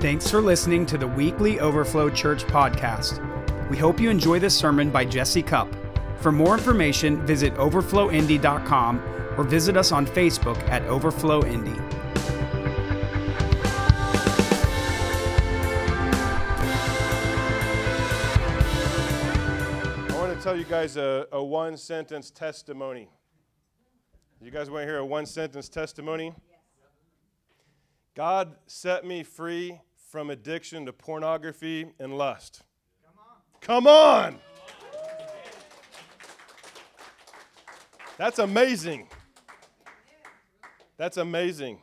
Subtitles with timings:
[0.00, 3.18] Thanks for listening to the weekly Overflow Church podcast.
[3.68, 5.68] We hope you enjoy this sermon by Jesse Cup.
[6.18, 9.02] For more information, visit overflowindy.com
[9.36, 11.72] or visit us on Facebook at Overflow Indy.
[20.06, 23.08] I want to tell you guys a, a one sentence testimony.
[24.40, 26.32] You guys want to hear a one sentence testimony?
[28.14, 29.80] God set me free
[30.10, 32.62] from addiction to pornography and lust.
[33.60, 34.38] Come on.
[38.16, 39.08] That's amazing.
[40.96, 41.80] That's amazing.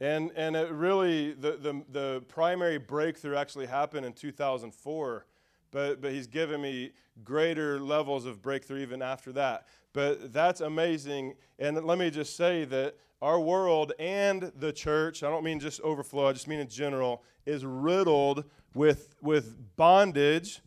[0.00, 5.26] And, and it really, the, the, the primary breakthrough actually happened in 2004,
[5.70, 6.92] but, but he's given me
[7.22, 9.68] greater levels of breakthrough even after that.
[9.92, 11.34] But that's amazing.
[11.58, 15.80] And let me just say that our world and the church, I don't mean just
[15.82, 20.60] overflow, I just mean in general, is riddled with, with bondage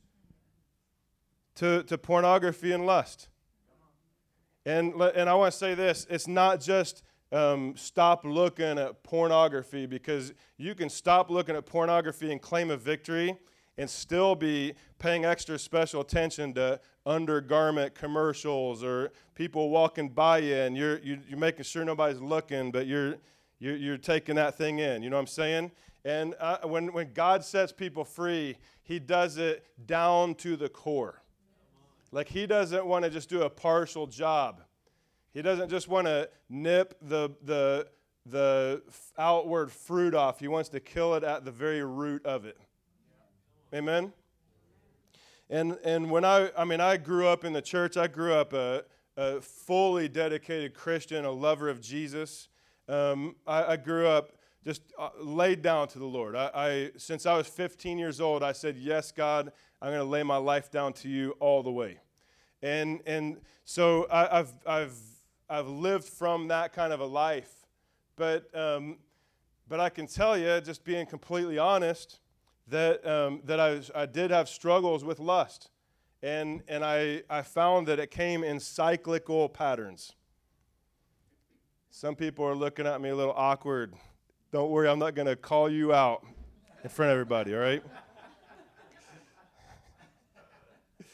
[1.55, 3.27] to, to pornography and lust.
[4.65, 9.85] And, and I want to say this it's not just um, stop looking at pornography
[9.85, 13.37] because you can stop looking at pornography and claim a victory
[13.77, 20.55] and still be paying extra special attention to undergarment commercials or people walking by you
[20.55, 23.15] and you're, you're, you're making sure nobody's looking, but you're,
[23.59, 25.03] you're, you're, taking that thing in.
[25.03, 25.71] You know what I'm saying?
[26.03, 31.21] And uh, when, when God sets people free, He does it down to the core.
[32.11, 34.61] Like He doesn't want to just do a partial job.
[35.33, 37.87] He doesn't just want to nip the, the,
[38.25, 38.83] the
[39.17, 42.57] outward fruit off, He wants to kill it at the very root of it.
[43.75, 44.13] Amen?
[45.49, 48.53] And, and when I, I mean, I grew up in the church, I grew up
[48.53, 48.85] a,
[49.17, 52.47] a fully dedicated Christian, a lover of Jesus.
[52.87, 54.31] Um, I, I, grew up
[54.63, 56.37] just uh, laid down to the Lord.
[56.37, 60.05] I, I, since I was 15 years old, I said, Yes, God, I'm going to
[60.05, 61.99] lay my life down to you all the way.
[62.61, 64.97] And, and so I, have I've,
[65.49, 67.51] I've lived from that kind of a life.
[68.15, 68.99] But, um,
[69.67, 72.19] but I can tell you, just being completely honest,
[72.67, 75.69] that, um, that I, I did have struggles with lust.
[76.23, 80.13] And, and I, I found that it came in cyclical patterns.
[81.91, 83.93] Some people are looking at me a little awkward.
[84.51, 86.25] Don't worry, I'm not going to call you out
[86.83, 87.83] in front of everybody, all right?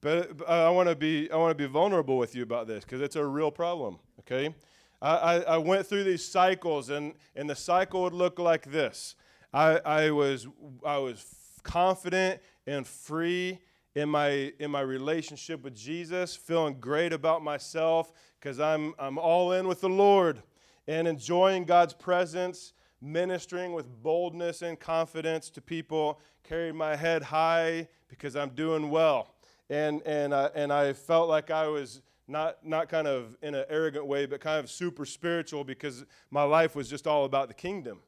[0.00, 2.84] but, but I want to be I want to be vulnerable with you about this
[2.84, 3.98] because it's a real problem.
[4.20, 4.54] Okay,
[5.00, 9.14] I, I, I, went through these cycles, and and the cycle would look like this.
[9.52, 10.46] I, I, was,
[10.84, 11.24] I was
[11.62, 13.58] confident and free
[13.94, 19.52] in my, in my relationship with Jesus, feeling great about myself because I'm, I'm all
[19.52, 20.42] in with the Lord
[20.88, 27.88] and enjoying God's presence, ministering with boldness and confidence to people, carrying my head high
[28.08, 29.34] because I'm doing well.
[29.68, 33.64] And, and, uh, and I felt like I was not, not kind of in an
[33.68, 37.54] arrogant way, but kind of super spiritual because my life was just all about the
[37.54, 38.00] kingdom.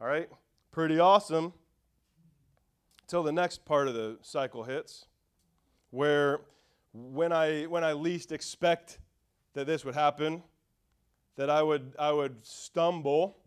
[0.00, 0.28] All right?
[0.72, 1.52] Pretty awesome.
[3.08, 5.06] Till the next part of the cycle hits,
[5.90, 6.42] where
[6.92, 9.00] when I, when I least expect
[9.54, 10.44] that this would happen,
[11.34, 13.38] that I would, I would stumble.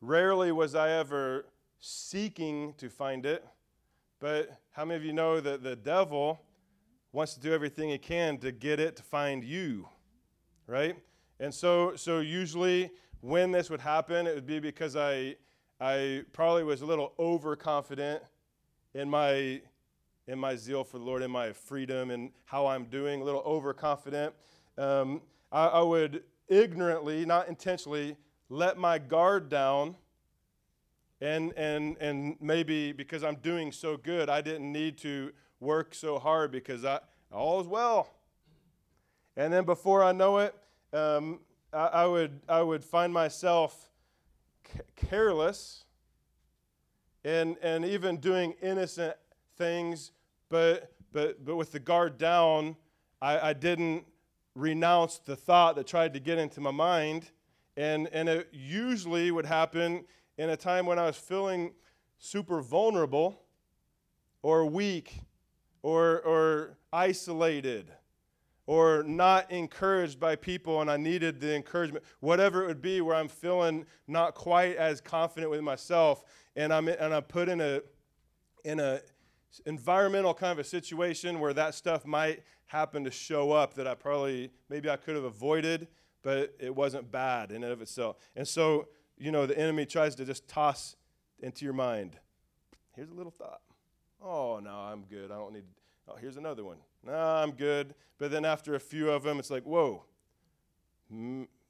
[0.00, 1.44] Rarely was I ever
[1.80, 3.44] seeking to find it,
[4.18, 6.40] but how many of you know that the devil
[7.12, 9.86] wants to do everything he can to get it to find you,
[10.66, 10.96] right?
[11.40, 12.90] And so, so usually
[13.20, 15.36] when this would happen, it would be because I,
[15.80, 18.22] I probably was a little overconfident
[18.94, 19.60] in my
[20.28, 23.42] in my zeal for the Lord, in my freedom, and how I'm doing, a little
[23.42, 24.34] overconfident.
[24.76, 25.22] Um,
[25.52, 28.16] I, I would ignorantly, not intentionally,
[28.48, 29.96] let my guard down
[31.20, 36.18] and and and maybe because I'm doing so good, I didn't need to work so
[36.18, 37.00] hard because I
[37.32, 38.14] all is well.
[39.36, 40.54] And then before I know it,
[40.94, 41.40] um,
[41.72, 43.90] I, I, would I would find myself
[44.94, 45.84] careless
[47.24, 49.16] and, and even doing innocent
[49.56, 50.12] things,
[50.48, 52.76] but, but, but with the guard down,
[53.20, 54.04] I, I didn't
[54.54, 57.30] renounce the thought that tried to get into my mind.
[57.76, 60.04] And, and it usually would happen
[60.38, 61.72] in a time when I was feeling
[62.18, 63.42] super vulnerable
[64.42, 65.20] or weak
[65.82, 67.90] or, or isolated
[68.66, 73.14] or not encouraged by people and I needed the encouragement, whatever it would be, where
[73.14, 76.24] I'm feeling not quite as confident with myself,
[76.56, 77.80] and I'm, and I'm put in a,
[78.64, 79.00] in a
[79.64, 83.94] environmental kind of a situation where that stuff might happen to show up that I
[83.94, 85.88] probably, maybe I could have avoided,
[86.22, 88.16] but it wasn't bad in and of itself.
[88.34, 90.96] And so you know, the enemy tries to just toss
[91.40, 92.18] into your mind.
[92.94, 93.60] Here's a little thought.
[94.22, 95.30] Oh, no, I'm good.
[95.30, 95.64] I don't need.
[96.08, 96.78] Oh, here's another one.
[97.06, 97.94] No, I'm good.
[98.18, 100.04] But then after a few of them, it's like, whoa,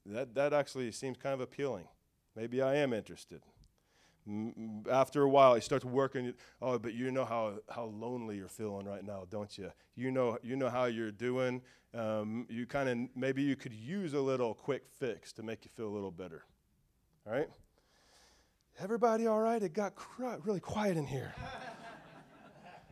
[0.05, 1.87] that, that actually seems kind of appealing.
[2.35, 3.41] Maybe I am interested.
[4.91, 6.33] After a while, he starts working.
[6.61, 9.71] Oh, but you know how, how lonely you're feeling right now, don't you?
[9.95, 11.61] You know, you know how you're doing.
[11.93, 15.71] Um, you kind of maybe you could use a little quick fix to make you
[15.75, 16.43] feel a little better.
[17.25, 17.49] All right?
[18.79, 19.61] Everybody all right?
[19.61, 21.33] It got cr- really quiet in here.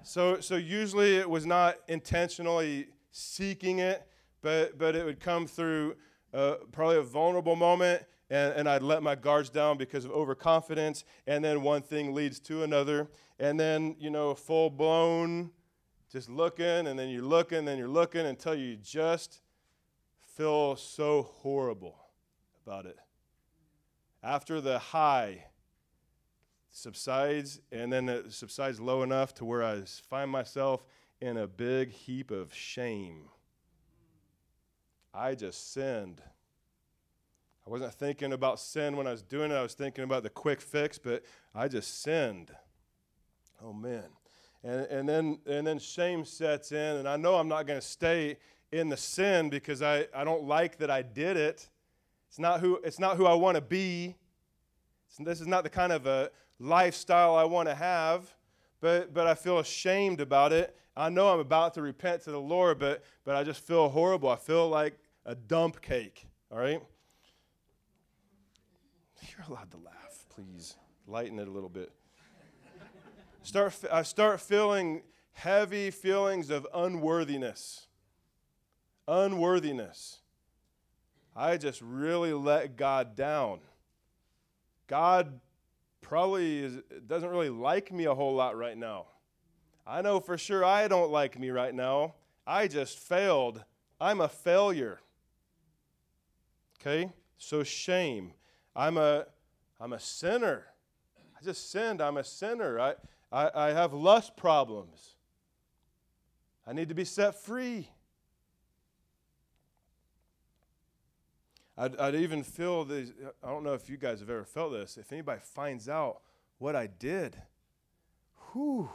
[0.06, 4.08] so, so usually it was not intentionally seeking it,
[4.42, 5.96] but, but it would come through
[6.34, 11.06] uh, probably a vulnerable moment, and, and I'd let my guards down because of overconfidence,
[11.26, 13.10] and then one thing leads to another,
[13.40, 15.50] and then, you know, full blown,
[16.12, 19.42] just looking, and then you're looking, and then you're looking until you just
[20.36, 21.98] feel so horrible
[22.66, 22.98] about it.
[24.22, 25.46] After the high
[26.76, 30.86] subsides, and then it subsides low enough to where I find myself
[31.22, 33.30] in a big heap of shame.
[35.14, 36.22] I just sinned.
[37.66, 39.56] I wasn't thinking about sin when I was doing it.
[39.56, 41.24] I was thinking about the quick fix, but
[41.56, 42.52] I just sinned.
[43.64, 44.10] Oh man.
[44.62, 47.86] And, and then and then shame sets in, and I know I'm not going to
[47.86, 48.38] stay
[48.74, 51.70] in the sin because I, I don't like that I did it.
[52.28, 54.18] It's not who, it's not who I want to be.
[55.20, 56.30] this is not the kind of a
[56.60, 58.34] lifestyle I want to have,
[58.82, 60.76] but, but I feel ashamed about it.
[60.98, 64.30] I know I'm about to repent to the Lord, but, but I just feel horrible.
[64.30, 66.82] I feel like a dump cake, all right?
[69.30, 70.76] You're allowed to laugh, please.
[71.08, 71.92] Lighten it a little bit.
[73.44, 75.04] Start, I start feeling
[75.34, 77.88] heavy feelings of unworthiness.
[79.08, 80.20] Unworthiness.
[81.36, 83.60] I just really let God down.
[84.88, 85.40] God
[86.06, 89.08] probably is, doesn't really like me a whole lot right now.
[89.88, 92.14] I know for sure I don't like me right now.
[92.46, 93.64] I just failed.
[94.00, 95.00] I'm a failure.
[96.80, 97.12] Okay?
[97.40, 98.34] So shame.
[98.76, 99.26] I'm a
[99.80, 100.68] I'm a sinner.
[101.40, 102.02] I just sinned.
[102.02, 102.80] I'm a sinner.
[102.80, 102.94] I,
[103.32, 105.16] I, I have lust problems.
[106.68, 107.90] I need to be set free.
[111.78, 113.12] I'd, I'd even feel these.
[113.44, 114.98] I don't know if you guys have ever felt this.
[114.98, 116.22] If anybody finds out
[116.58, 117.36] what I did,
[118.52, 118.90] whew,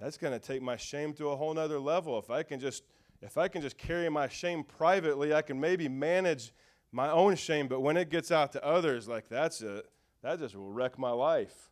[0.00, 2.18] that's going to take my shame to a whole nother level.
[2.18, 2.82] If I can just
[3.22, 6.52] if I can just carry my shame privately, I can maybe manage
[6.92, 7.68] my own shame.
[7.68, 9.86] But when it gets out to others, like that's it,
[10.22, 11.70] that just will wreck my life.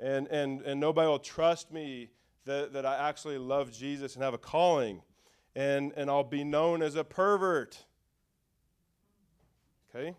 [0.00, 2.10] And and and nobody will trust me
[2.46, 5.02] that, that I actually love Jesus and have a calling.
[5.54, 7.84] And and I'll be known as a pervert.
[9.94, 10.14] Okay?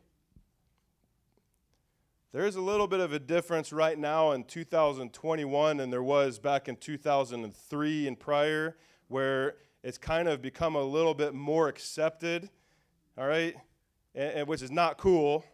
[2.34, 6.68] There's a little bit of a difference right now in 2021 than there was back
[6.68, 8.78] in 2003 and prior,
[9.08, 12.50] where it's kind of become a little bit more accepted,
[13.18, 13.56] all right?
[14.14, 15.46] And, and which is not cool,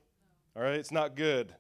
[0.56, 0.76] all right?
[0.76, 1.54] It's not good.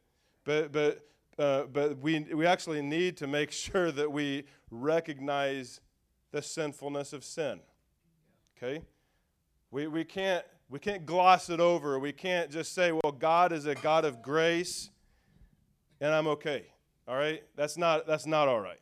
[0.43, 1.07] But, but,
[1.37, 5.79] uh, but we, we actually need to make sure that we recognize
[6.31, 7.59] the sinfulness of sin,
[8.57, 8.81] okay?
[9.69, 11.97] We, we can't we can't gloss it over.
[11.99, 14.89] We can't just say, well, God is a God of grace
[16.01, 16.65] and I'm okay.
[17.07, 17.43] All right?
[17.55, 18.81] That's not, that's not all right.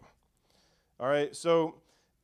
[1.00, 1.36] All right?
[1.36, 1.76] So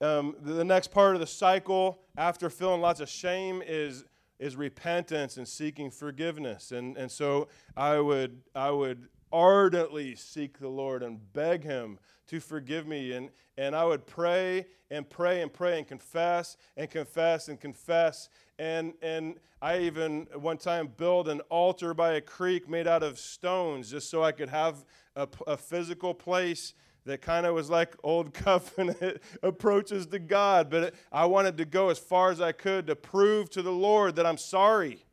[0.02, 4.06] um, the, next part of the cycle after feeling lots of shame is,
[4.40, 6.72] is repentance and seeking forgiveness.
[6.72, 12.00] And, and so I would, I would ardently seek the Lord and beg Him
[12.32, 13.12] to forgive me.
[13.12, 18.30] And, and I would pray and pray and pray and confess and confess and confess.
[18.58, 23.20] And, and I even one time built an altar by a creek made out of
[23.20, 26.74] stones just so I could have a, a physical place
[27.04, 30.70] that kind of was like old covenant approaches to God.
[30.70, 33.74] But it, I wanted to go as far as I could to prove to the
[33.74, 35.04] Lord that I'm sorry.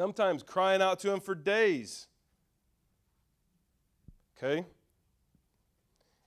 [0.00, 2.08] Sometimes crying out to Him for days.
[4.34, 4.64] Okay?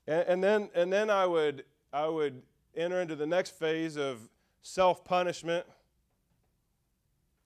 [0.05, 2.43] And, and, then, and then I, would, I would
[2.75, 4.29] enter into the next phase of
[4.61, 5.65] self punishment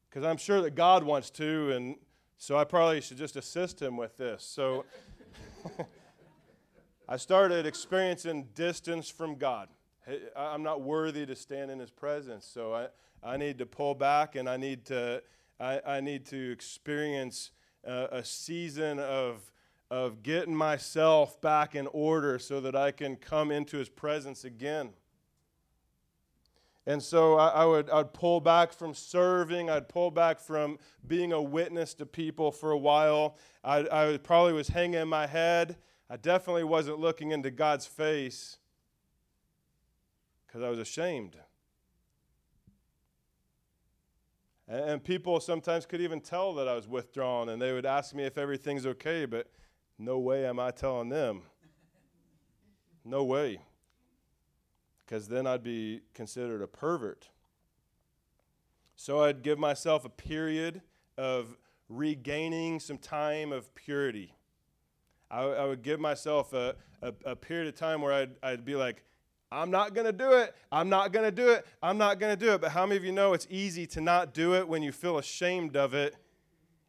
[0.10, 1.96] because I'm sure that God wants to, and
[2.38, 4.44] so I probably should just assist Him with this.
[4.44, 4.84] So
[7.08, 9.70] I started experiencing distance from God.
[10.36, 12.88] I'm not worthy to stand in His presence, so I,
[13.24, 15.24] I need to pull back and I need to,
[15.60, 17.52] I, I need to experience
[17.84, 19.52] a, a season of
[19.90, 24.90] of getting myself back in order so that I can come into his presence again.
[26.86, 29.70] And so I, I, would I'd pull back from serving.
[29.70, 33.38] I'd pull back from being a witness to people for a while.
[33.64, 35.78] I, I probably was hanging my head.
[36.10, 38.58] I definitely wasn't looking into God's face
[40.46, 41.36] because I was ashamed.
[44.68, 48.26] And, people sometimes could even tell that I was withdrawn, and they would ask me
[48.26, 49.50] if everything's okay, but
[49.98, 51.44] no way am I telling them.
[53.06, 53.62] No way
[55.08, 57.30] because then I'd be considered a pervert.
[58.98, 60.82] So I'd give myself a period
[61.18, 61.56] of
[61.88, 64.34] regaining some time of purity.
[65.32, 68.76] I, I would give myself a, a, a, period of time where I'd, I'd be
[68.76, 69.04] like,
[69.52, 70.54] I'm not going to do it.
[70.72, 71.66] I'm not going to do it.
[71.82, 72.62] I'm not going to do it.
[72.62, 75.18] But how many of you know it's easy to not do it when you feel
[75.18, 76.16] ashamed of it?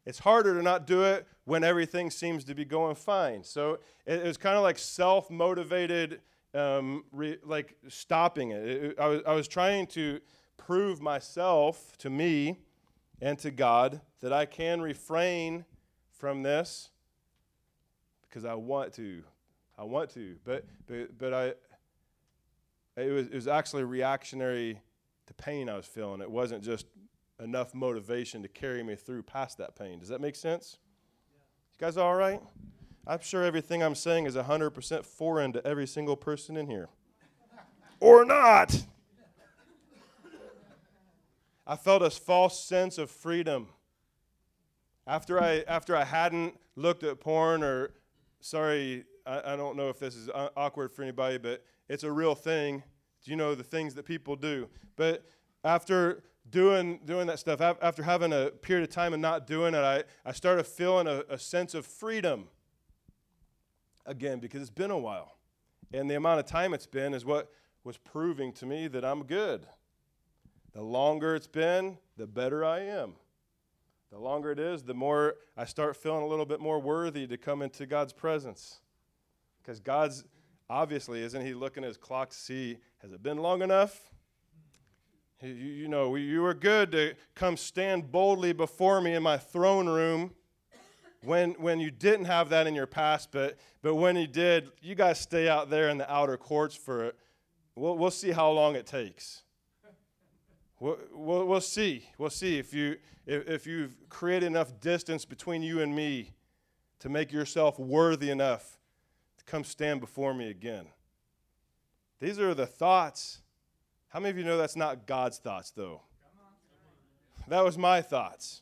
[0.05, 3.43] It's harder to not do it when everything seems to be going fine.
[3.43, 6.21] So it, it was kind of like self motivated
[6.53, 7.03] um,
[7.43, 8.67] like stopping it.
[8.67, 10.19] it I, was, I was trying to
[10.57, 12.59] prove myself to me
[13.21, 15.65] and to God that I can refrain
[16.11, 16.89] from this
[18.27, 19.23] because I want to.
[19.77, 20.35] I want to.
[20.43, 21.53] But, but, but I,
[22.99, 24.81] it was, it was actually reactionary
[25.27, 26.21] to pain I was feeling.
[26.21, 26.85] It wasn't just
[27.41, 29.99] enough motivation to carry me through past that pain.
[29.99, 30.77] Does that make sense?
[31.73, 32.41] You guys all right?
[33.07, 36.89] I'm sure everything I'm saying is 100% foreign to every single person in here.
[37.99, 38.83] or not.
[41.65, 43.67] I felt a false sense of freedom.
[45.05, 47.91] After I, after I hadn't looked at porn, or
[48.41, 52.11] sorry, I, I don't know if this is uh, awkward for anybody, but it's a
[52.11, 52.83] real thing.
[53.23, 54.69] Do you know the things that people do?
[54.95, 55.25] But
[55.63, 59.79] after doing, doing that stuff, after having a period of time and not doing it,
[59.79, 62.47] I, I started feeling a, a sense of freedom
[64.05, 65.35] again because it's been a while.
[65.91, 67.51] And the amount of time it's been is what
[67.83, 69.65] was proving to me that I'm good.
[70.73, 73.15] The longer it's been, the better I am.
[74.11, 77.37] The longer it is, the more I start feeling a little bit more worthy to
[77.37, 78.79] come into God's presence.
[79.61, 80.23] Because God's
[80.69, 84.11] obviously, isn't He looking at His clock to see, has it been long enough?
[85.41, 89.87] You, you know, you were good to come stand boldly before me in my throne
[89.87, 90.31] room
[91.23, 94.95] when, when you didn't have that in your past, but, but when you did, you
[94.95, 97.15] guys stay out there in the outer courts for it.
[97.75, 99.43] We'll, we'll see how long it takes.
[100.79, 102.05] We'll, we'll, we'll see.
[102.17, 106.31] We'll see if, you, if, if you've created enough distance between you and me
[106.99, 108.78] to make yourself worthy enough
[109.49, 110.85] come stand before me again.
[112.19, 113.39] These are the thoughts.
[114.09, 116.01] How many of you know that's not God's thoughts, though?
[117.47, 118.61] That was my thoughts.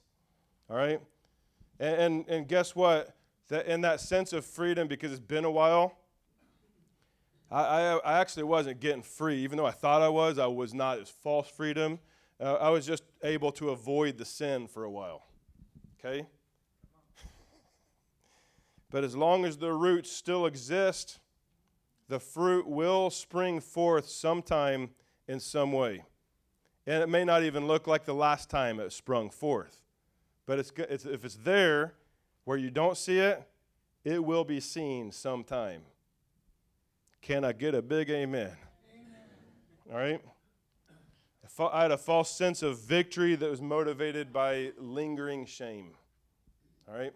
[0.70, 1.02] All right?
[1.80, 3.16] And, and, and guess what?
[3.50, 5.98] That in that sense of freedom, because it's been a while,
[7.50, 9.38] I, I, I, actually wasn't getting free.
[9.38, 10.98] Even though I thought I was, I was not.
[10.98, 12.00] It was false freedom.
[12.40, 15.26] Uh, I was just able to avoid the sin for a while.
[16.00, 16.28] Okay?
[18.90, 21.20] But as long as the roots still exist,
[22.08, 24.92] the fruit will spring forth sometime
[25.28, 26.04] in some way.
[26.86, 29.82] And it may not even look like the last time it sprung forth.
[30.46, 31.96] But it's, it's, if it's there
[32.46, 33.44] where you don't see it,
[34.06, 35.82] it will be seen sometime.
[37.22, 38.52] Can I get a big amen?
[38.94, 39.92] amen.
[39.92, 40.22] All right?
[41.60, 45.90] I had a false sense of victory that was motivated by lingering shame.
[46.88, 47.14] All right?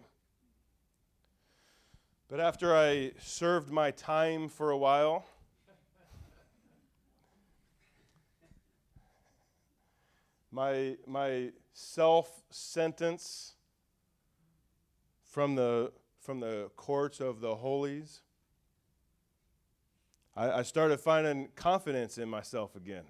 [2.32, 5.26] But after I served my time for a while,
[10.50, 13.56] my, my self sentence
[15.22, 18.22] from the, from the courts of the holies,
[20.34, 23.04] I, I started finding confidence in myself again.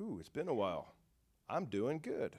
[0.00, 0.94] Ooh, it's been a while.
[1.50, 2.36] I'm doing good.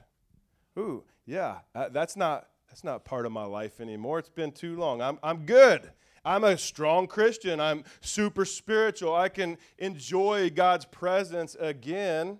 [0.80, 4.20] Ooh, yeah, uh, that's not that's not part of my life anymore.
[4.20, 5.02] It's been too long.
[5.02, 5.92] I'm I'm good.
[6.26, 7.62] I'm a strong Christian.
[7.62, 9.16] I'm super spiritual.
[9.16, 12.40] I can enjoy God's presence again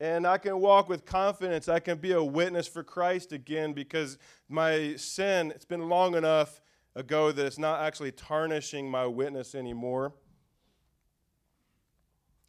[0.00, 1.68] and I can walk with confidence.
[1.68, 4.18] I can be a witness for Christ again because
[4.48, 6.60] my sin, it's been long enough
[6.96, 10.12] ago that it's not actually tarnishing my witness anymore.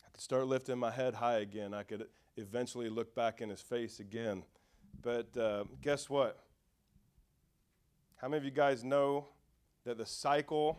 [0.06, 1.74] I could start lifting my head high again.
[1.74, 2.08] I could
[2.38, 4.44] eventually look back in his face again.
[5.02, 6.45] But uh, guess what?
[8.18, 9.28] How many of you guys know
[9.84, 10.78] that the cycle,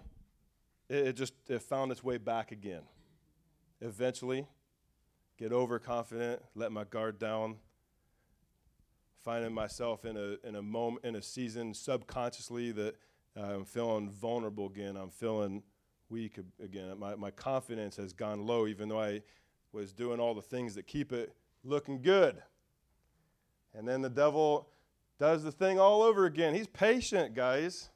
[0.88, 2.80] it, just it found its way back again?
[3.82, 4.46] Eventually,
[5.38, 7.56] get overconfident, let my guard down,
[9.22, 12.96] finding myself in a, in a moment, in a season subconsciously that
[13.36, 14.96] uh, I'm feeling vulnerable again.
[14.96, 15.62] I'm feeling
[16.08, 16.98] weak again.
[16.98, 19.20] My, my confidence has gone low, even though I
[19.72, 22.42] was doing all the things that keep it looking good.
[23.74, 24.70] And then the devil
[25.18, 26.54] does the thing all over again.
[26.54, 27.90] He's patient, guys.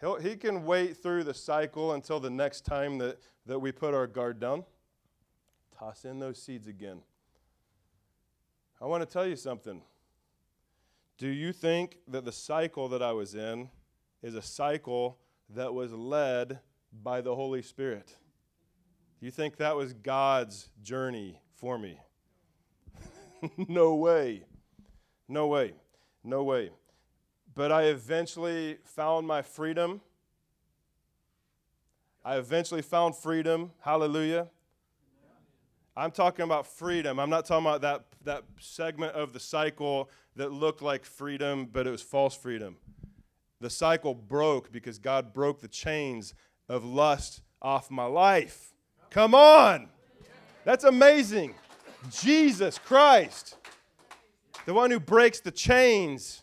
[0.00, 3.94] He'll, he can wait through the cycle until the next time that, that we put
[3.94, 4.64] our guard down.
[5.78, 7.00] Toss in those seeds again.
[8.80, 9.82] I want to tell you something.
[11.16, 13.68] Do you think that the cycle that I was in
[14.22, 15.18] is a cycle
[15.50, 16.58] that was led
[17.02, 18.16] by the Holy Spirit?
[19.20, 22.00] Do you think that was God's journey for me?
[23.68, 24.44] no way.
[25.28, 25.74] No way.
[26.24, 26.70] No way.
[27.54, 30.00] But I eventually found my freedom.
[32.24, 33.70] I eventually found freedom.
[33.80, 34.48] Hallelujah.
[35.96, 37.20] I'm talking about freedom.
[37.20, 41.86] I'm not talking about that, that segment of the cycle that looked like freedom, but
[41.86, 42.76] it was false freedom.
[43.60, 46.34] The cycle broke because God broke the chains
[46.68, 48.74] of lust off my life.
[49.10, 49.88] Come on.
[50.64, 51.54] That's amazing.
[52.10, 53.56] Jesus Christ,
[54.66, 56.42] the one who breaks the chains,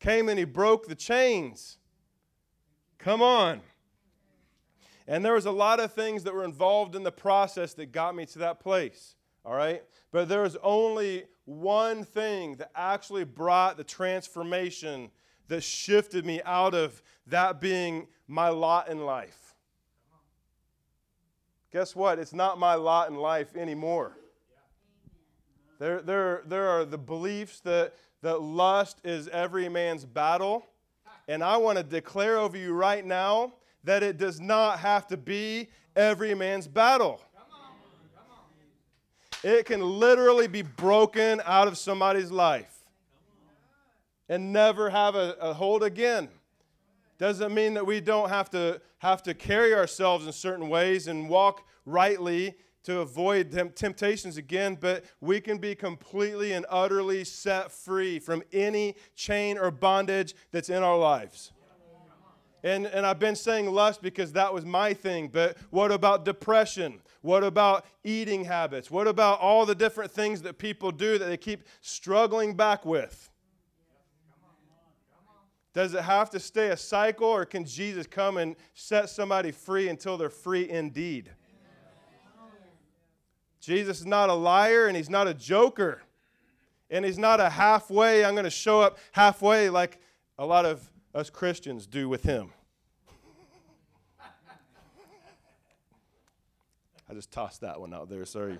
[0.00, 1.78] came and he broke the chains.
[2.98, 3.60] Come on.
[5.06, 8.14] And there was a lot of things that were involved in the process that got
[8.14, 9.14] me to that place.
[9.44, 9.82] All right?
[10.12, 15.10] But there was only one thing that actually brought the transformation
[15.48, 19.54] that shifted me out of that being my lot in life.
[21.72, 22.18] Guess what?
[22.18, 24.16] It's not my lot in life anymore.
[25.78, 30.66] There, there, there are the beliefs that, that lust is every man's battle.
[31.28, 33.52] And I want to declare over you right now
[33.84, 37.20] that it does not have to be every man's battle.
[39.44, 42.84] It can literally be broken out of somebody's life
[44.28, 46.28] and never have a, a, hold again.
[47.18, 51.28] Doesn't mean that we don't have to have to carry ourselves in certain ways and
[51.28, 58.18] walk rightly to avoid temptations again, but we can be completely and utterly set free
[58.18, 61.52] from any chain or bondage that's in our lives.
[62.64, 67.00] And, and I've been saying lust because that was my thing, but what about depression?
[67.20, 68.90] What about eating habits?
[68.90, 73.30] What about all the different things that people do that they keep struggling back with?
[75.72, 79.88] Does it have to stay a cycle, or can Jesus come and set somebody free
[79.88, 81.30] until they're free indeed?
[83.68, 86.00] Jesus is not a liar and he's not a joker.
[86.88, 90.00] And he's not a halfway, I'm going to show up halfway like
[90.38, 92.50] a lot of us Christians do with him.
[97.10, 98.56] I just tossed that one out there, sorry.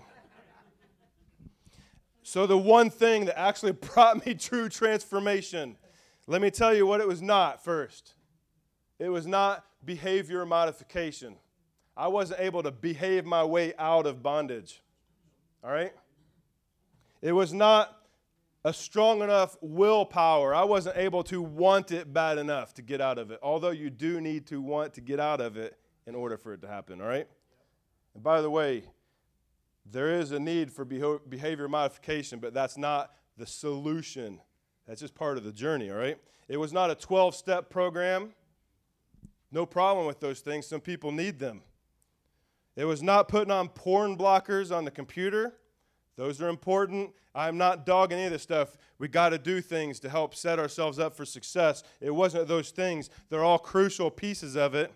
[2.23, 5.79] So, the one thing that actually brought me true transformation,
[6.27, 8.13] let me tell you what it was not first.
[8.99, 11.37] It was not behavior modification.
[11.97, 14.83] I wasn't able to behave my way out of bondage.
[15.63, 15.93] All right?
[17.21, 17.97] It was not
[18.65, 20.55] a strong enough willpower.
[20.55, 23.91] I wasn't able to want it bad enough to get out of it, although you
[23.91, 27.01] do need to want to get out of it in order for it to happen,
[27.01, 27.29] all right?
[28.15, 28.85] And by the way,
[29.91, 34.41] there is a need for behavior modification, but that's not the solution.
[34.87, 36.19] That's just part of the journey, all right?
[36.49, 38.35] It was not a 12 step program.
[39.51, 40.67] No problem with those things.
[40.67, 41.63] Some people need them.
[42.79, 45.53] It was not putting on porn blockers on the computer.
[46.15, 47.11] Those are important.
[47.35, 48.77] I'm not dogging any of this stuff.
[49.01, 51.83] We got to do things to help set ourselves up for success.
[52.01, 54.93] It wasn't those things, they're all crucial pieces of it.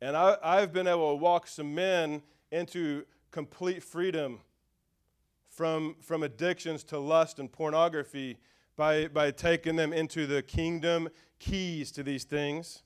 [0.00, 2.20] And I, I've been able to walk some men
[2.50, 4.40] into complete freedom
[5.48, 8.38] from, from addictions to lust and pornography
[8.74, 12.82] by, by taking them into the kingdom keys to these things.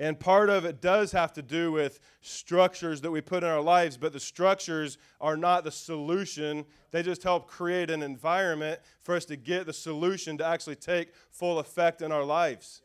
[0.00, 3.60] And part of it does have to do with structures that we put in our
[3.60, 6.64] lives, but the structures are not the solution.
[6.90, 11.14] They just help create an environment for us to get the solution to actually take
[11.30, 12.82] full effect in our lives.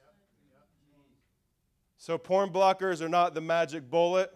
[1.98, 4.34] So, porn blockers are not the magic bullet,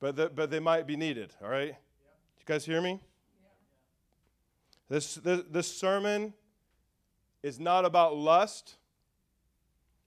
[0.00, 1.68] but, the, but they might be needed, all right?
[1.68, 3.00] You guys hear me?
[4.88, 6.32] This, this, this sermon
[7.42, 8.77] is not about lust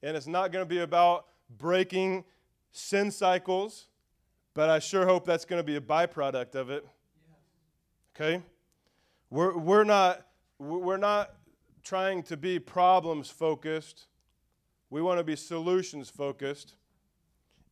[0.04, 1.26] and it's not going to be about
[1.58, 2.24] breaking
[2.72, 3.88] sin cycles,
[4.54, 6.86] but I sure hope that's going to be a byproduct of it.
[8.16, 8.42] Okay?
[9.30, 10.26] We're, we're, not,
[10.60, 11.34] we're not
[11.84, 14.08] trying to be problems focused,
[14.90, 16.76] we want to be solutions focused.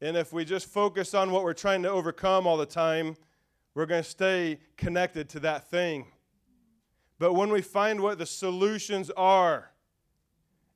[0.01, 3.17] And if we just focus on what we're trying to overcome all the time,
[3.75, 6.05] we're going to stay connected to that thing.
[7.19, 9.68] But when we find what the solutions are,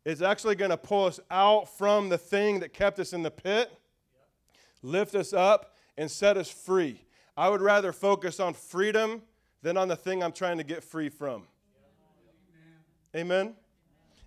[0.06, 3.32] is actually going to pull us out from the thing that kept us in the
[3.32, 3.72] pit,
[4.82, 7.06] lift us up, and set us free.
[7.38, 9.22] I would rather focus on freedom
[9.62, 11.44] than on the thing I'm trying to get free from.
[13.16, 13.56] Amen.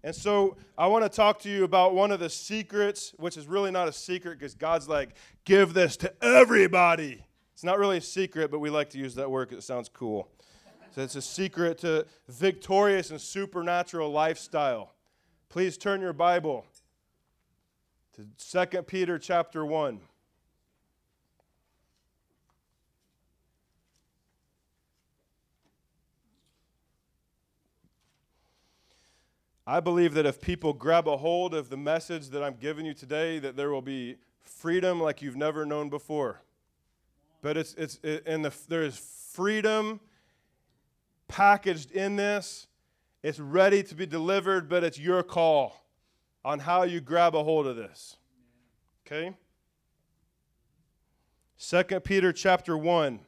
[0.02, 3.46] And so I want to talk to you about one of the secrets, which is
[3.46, 5.10] really not a secret because God's like,
[5.44, 7.24] give this to everybody.
[7.52, 9.88] It's not really a secret, but we like to use that word because it sounds
[9.88, 10.28] cool.
[10.94, 14.92] So it's a secret to victorious and supernatural lifestyle.
[15.48, 16.66] Please turn your Bible
[18.14, 20.00] to 2 Peter chapter 1.
[29.68, 32.94] I believe that if people grab a hold of the message that I'm giving you
[32.94, 36.42] today, that there will be freedom like you've never known before.
[37.42, 38.96] But it's it's it, and the, there is
[39.32, 40.00] freedom
[41.28, 42.68] packaged in this.
[43.26, 45.84] It's ready to be delivered, but it's your call
[46.44, 48.18] on how you grab a hold of this.
[49.04, 49.34] Okay?
[51.58, 53.18] 2 Peter chapter 1.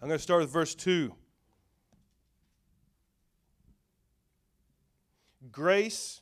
[0.00, 1.12] I'm going to start with verse 2.
[5.50, 6.20] grace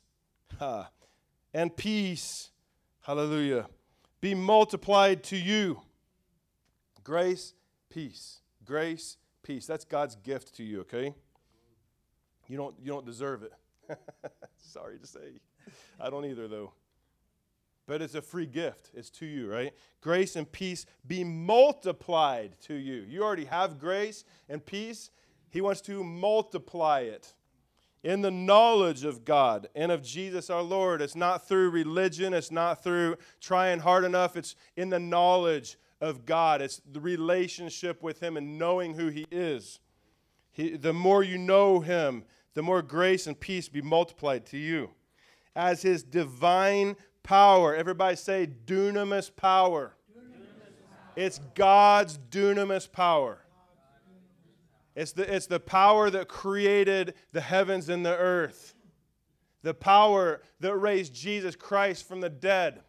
[0.60, 0.84] uh,
[1.52, 2.52] and peace,
[3.02, 3.66] hallelujah,
[4.22, 5.82] be multiplied to you.
[7.04, 7.52] Grace,
[7.90, 8.40] peace.
[8.64, 9.66] Grace, peace.
[9.66, 11.14] That's God's gift to you, okay?
[12.50, 13.52] You don't, you don't deserve it.
[14.58, 15.38] Sorry to say.
[16.00, 16.72] I don't either, though.
[17.86, 18.90] But it's a free gift.
[18.92, 19.72] It's to you, right?
[20.00, 23.04] Grace and peace be multiplied to you.
[23.08, 25.10] You already have grace and peace.
[25.50, 27.34] He wants to multiply it
[28.02, 31.02] in the knowledge of God and of Jesus our Lord.
[31.02, 36.26] It's not through religion, it's not through trying hard enough, it's in the knowledge of
[36.26, 36.62] God.
[36.62, 39.78] It's the relationship with Him and knowing who He is.
[40.52, 44.90] He, the more you know Him, the more grace and peace be multiplied to you.
[45.54, 49.94] As His divine power, everybody say dunamis power.
[50.16, 51.16] Dunamis.
[51.16, 53.40] It's God's dunamis power
[55.00, 58.74] it's the, it's the power that created the heavens and the earth,
[59.62, 62.82] the power that raised Jesus Christ from the dead,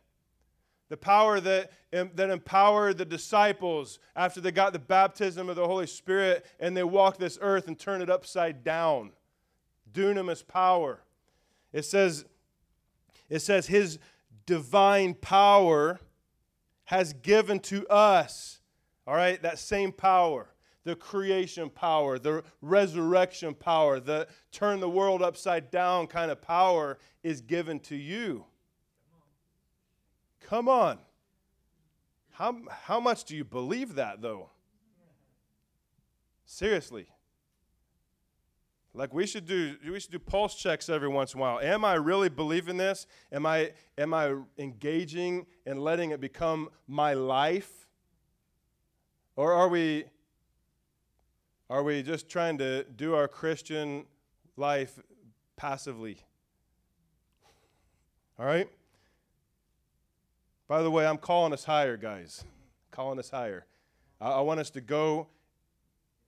[0.90, 5.88] the power that, that empowered the disciples after they got the baptism of the Holy
[5.88, 9.12] Spirit and they walked this earth and turned it upside down.
[9.94, 11.02] Dunamis power.
[11.74, 12.26] It says,
[13.30, 14.00] it says, His
[14.46, 16.00] divine power
[16.86, 18.60] has given to us,
[19.08, 20.52] all right, that same power
[20.84, 26.98] the creation power, the resurrection power, the turn the world upside down kind of power
[27.24, 28.46] is given to you.
[30.42, 30.98] Come on.
[32.32, 34.50] How, how much do you believe that, though?
[36.46, 37.08] Seriously.
[38.94, 41.60] Like we should do we should do pulse checks every once in a while.
[41.60, 43.08] Am I really believing this?
[43.32, 47.88] Am I am I engaging and letting it become my life?
[49.38, 50.06] Or are we
[51.70, 54.06] are we just trying to do our Christian
[54.58, 55.00] life
[55.56, 56.18] passively?
[58.38, 58.68] All right?
[60.68, 62.44] By the way, I'm calling us higher, guys.
[62.92, 63.66] Calling us higher.
[64.20, 65.28] I, I want us to go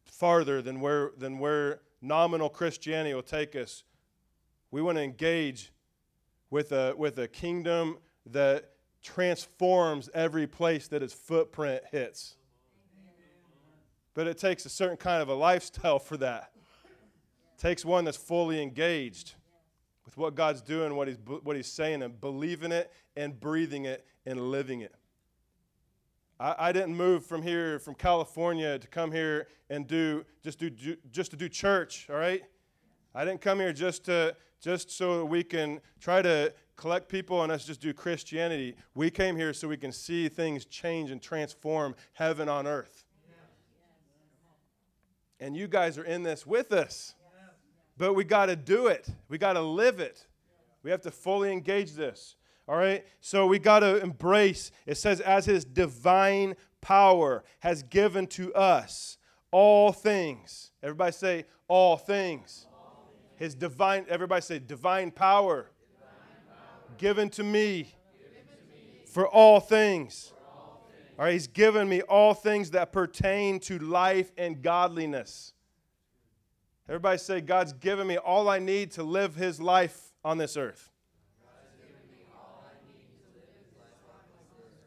[0.06, 3.84] farther than where, than where nominal Christianity will take us.
[4.70, 5.72] We want to engage
[6.50, 12.36] with a, with a kingdom that transforms every place that its footprint hits.
[14.14, 16.52] But it takes a certain kind of a lifestyle for that.
[17.58, 19.34] It takes one that's fully engaged
[20.06, 24.06] with what God's doing, what he's, what he's saying, and believing it and breathing it
[24.26, 24.94] and living it.
[26.44, 30.70] I, I didn't move from here, from California, to come here and do just do
[31.10, 32.08] just to do church.
[32.10, 32.44] All right,
[33.16, 37.52] I didn't come here just to just so we can try to collect people and
[37.52, 38.76] us just do Christianity.
[38.94, 43.06] We came here so we can see things change and transform heaven on earth.
[45.40, 47.16] And you guys are in this with us.
[47.98, 50.26] But we got to do it, we got to live it.
[50.82, 52.36] We have to fully engage this.
[52.68, 53.06] All right?
[53.20, 59.18] So we got to embrace, it says, as his divine power has given to us
[59.52, 60.72] all things.
[60.82, 62.68] Everybody say, all things.
[62.72, 63.40] All things.
[63.40, 66.10] His divine, everybody say, divine power, divine
[66.48, 66.98] power.
[66.98, 70.34] Given, to me, given to me for all things.
[71.20, 75.54] All right, he's given me all things that pertain to life and godliness.
[76.90, 80.90] Everybody say, God's given me all I need to live his life on this earth.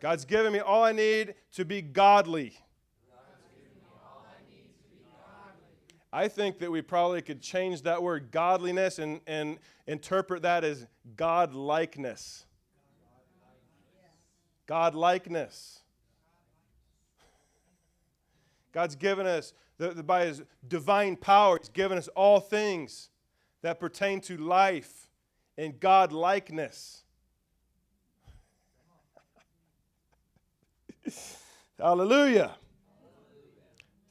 [0.07, 2.57] God's given me all I need to be godly.
[6.13, 10.87] I think that we probably could change that word godliness and, and interpret that as
[11.17, 12.47] God likeness.
[14.67, 15.81] God likeness.
[18.71, 23.11] God's given us, the, the, by His divine power, He's given us all things
[23.63, 25.11] that pertain to life
[25.59, 26.13] and God
[31.79, 32.57] Hallelujah.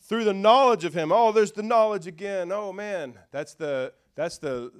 [0.01, 1.11] Through the knowledge of him.
[1.11, 2.51] Oh, there's the knowledge again.
[2.51, 4.71] Oh man, that's the that's the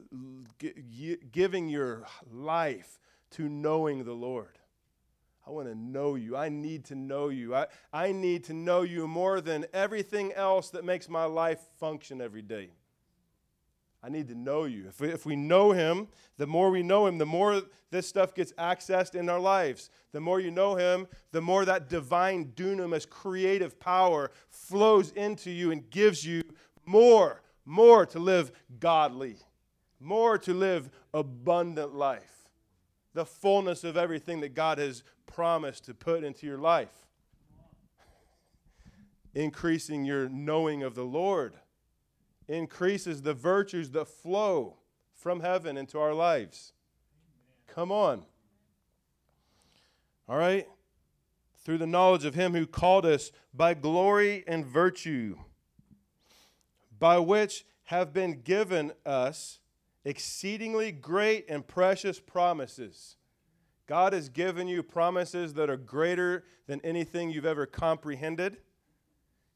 [1.32, 3.00] giving your life
[3.32, 4.60] to knowing the Lord.
[5.48, 6.36] I want to know you.
[6.36, 7.54] I need to know you.
[7.54, 12.19] I, I need to know you more than everything else that makes my life function
[12.19, 12.71] every day.
[14.06, 14.86] I need to know you.
[14.88, 18.36] If we, if we know him, the more we know him, the more this stuff
[18.36, 19.89] gets accessed in our lives.
[20.12, 25.72] The more you know him, the more that divine dunamis, creative power flows into you
[25.72, 26.44] and gives you
[26.86, 29.38] more, more to live godly,
[30.00, 32.48] more to live abundant life.
[33.15, 36.94] The fullness of everything that God has promised to put into your life.
[39.34, 41.56] Increasing your knowing of the Lord
[42.47, 44.77] increases the virtues that flow
[45.13, 46.73] from heaven into our lives.
[47.67, 48.23] Come on.
[50.27, 50.67] All right?
[51.63, 55.38] Through the knowledge of Him who called us by glory and virtue,
[56.99, 59.60] by which have been given us
[60.03, 63.17] exceedingly great and precious promises.
[63.88, 68.58] God has given you promises that are greater than anything you've ever comprehended,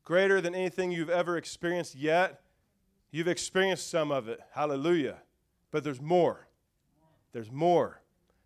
[0.03, 2.41] greater than anything you've ever experienced yet
[3.11, 4.39] You've experienced some of it.
[4.53, 5.17] Hallelujah.
[5.71, 6.47] But there's more.
[7.31, 8.01] There's more.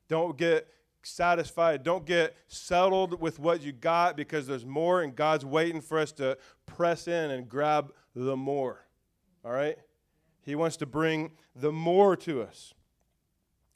[0.08, 0.68] Don't get
[1.02, 1.84] satisfied.
[1.84, 6.12] Don't get settled with what you got because there's more, and God's waiting for us
[6.14, 8.86] to press in and grab the more.
[9.44, 9.78] All right?
[10.42, 12.74] He wants to bring the more to us.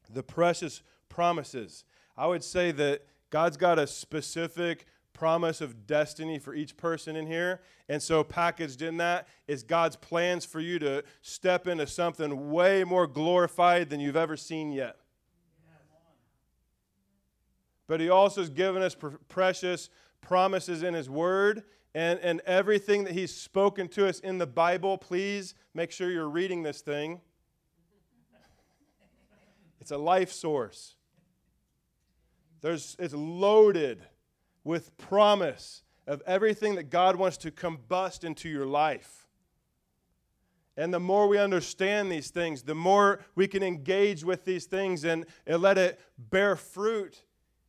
[0.10, 1.84] The precious promises.
[2.17, 4.86] I would say that God's got a specific
[5.17, 7.62] promise of destiny for each person in here.
[7.89, 12.84] And so, packaged in that is God's plans for you to step into something way
[12.84, 14.97] more glorified than you've ever seen yet.
[17.88, 19.89] But He also has given us pr- precious
[20.21, 21.63] promises in His Word.
[21.95, 26.30] And, and everything that He's spoken to us in the Bible, please make sure you're
[26.30, 27.21] reading this thing.
[29.82, 30.95] It's a life source.
[32.62, 34.03] There's, it's loaded
[34.67, 39.25] with promise of everything that God wants to combust into your life.
[40.75, 45.06] And the more we understand these things, the more we can engage with these things
[45.06, 47.23] and, and let it bear fruit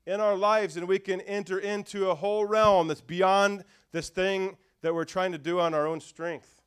[0.06, 4.56] in our lives, and we can enter into a whole realm that's beyond this thing
[4.82, 6.62] that we're trying to do on our own strength.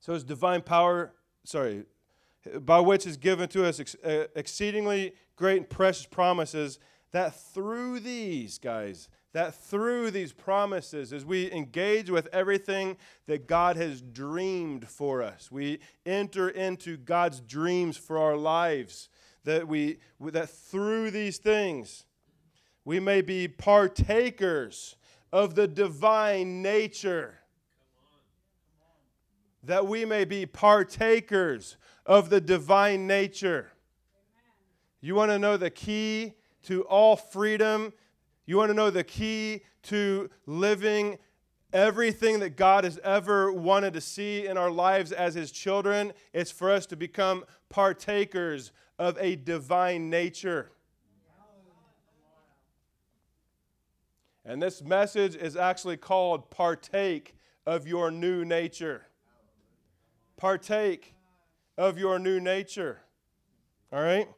[0.00, 1.12] So, his divine power,
[1.44, 1.84] sorry,
[2.60, 6.78] by which is given to us ex- uh, exceedingly great and precious promises,
[7.12, 13.76] that through these, guys, that through these promises, as we engage with everything that God
[13.76, 19.08] has dreamed for us, we enter into God's dreams for our lives,
[19.44, 22.04] that, we, that through these things,
[22.84, 24.96] we may be partakers
[25.32, 27.37] of the divine nature.
[29.68, 31.76] That we may be partakers
[32.06, 33.70] of the divine nature.
[35.02, 37.92] You want to know the key to all freedom?
[38.46, 41.18] You want to know the key to living
[41.70, 46.14] everything that God has ever wanted to see in our lives as His children?
[46.32, 50.72] It's for us to become partakers of a divine nature.
[54.46, 59.07] And this message is actually called Partake of Your New Nature.
[60.38, 61.14] Partake
[61.76, 63.02] of your new nature.
[63.92, 64.28] All right?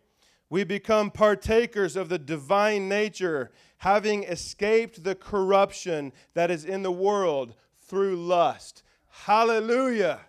[0.51, 6.93] we become partakers of the divine nature, having escaped the corruption that is in the
[6.93, 7.55] world
[7.87, 8.83] through lust.
[9.09, 10.21] Hallelujah.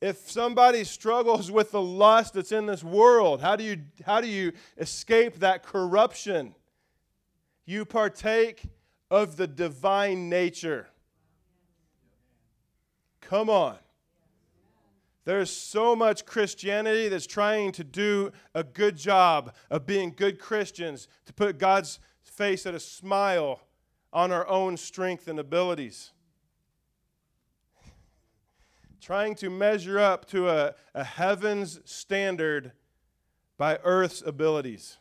[0.00, 4.28] If somebody struggles with the lust that's in this world, how do you, how do
[4.28, 6.54] you escape that corruption?
[7.66, 8.62] You partake
[9.10, 10.88] of the divine nature.
[13.28, 13.76] Come on.
[15.24, 21.08] There's so much Christianity that's trying to do a good job of being good Christians,
[21.24, 23.60] to put God's face at a smile
[24.12, 26.12] on our own strength and abilities.
[29.00, 32.72] trying to measure up to a, a heaven's standard
[33.56, 34.98] by earth's abilities.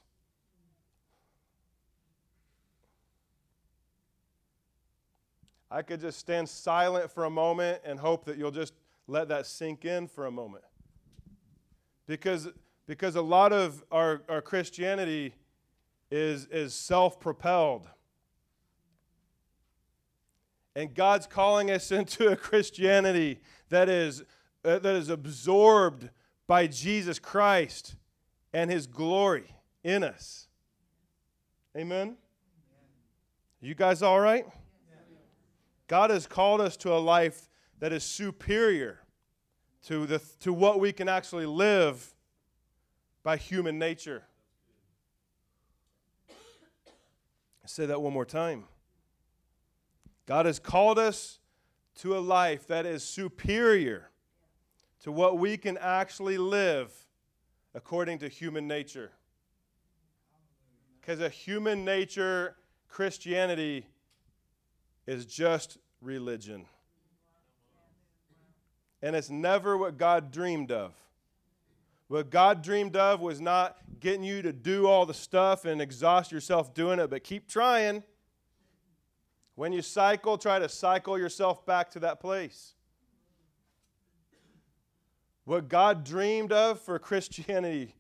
[5.74, 8.74] I could just stand silent for a moment and hope that you'll just
[9.08, 10.64] let that sink in for a moment.
[12.06, 12.48] Because,
[12.86, 15.34] because a lot of our, our Christianity
[16.12, 17.90] is, is self propelled.
[20.76, 24.22] And God's calling us into a Christianity that is,
[24.64, 26.12] uh, that is absorbed
[26.46, 27.96] by Jesus Christ
[28.54, 30.48] and his glory in us.
[31.76, 32.16] Amen?
[33.60, 34.46] You guys all right?
[35.88, 39.00] God has called us to a life that is superior
[39.88, 42.16] to, the, to what we can actually live
[43.24, 44.24] by human nature.
[46.30, 48.66] I say that one more time.
[50.26, 51.40] God has called us
[51.96, 54.10] to a life that is superior
[55.02, 56.92] to what we can actually live
[57.74, 59.12] according to human nature.
[61.00, 62.56] Because a human nature
[62.88, 63.88] Christianity
[65.06, 66.66] is just religion.
[69.02, 70.94] And it's never what God dreamed of.
[72.08, 76.32] What God dreamed of was not getting you to do all the stuff and exhaust
[76.32, 78.04] yourself doing it, but keep trying.
[79.56, 82.74] When you cycle, try to cycle yourself back to that place.
[85.46, 87.96] What God dreamed of for Christianity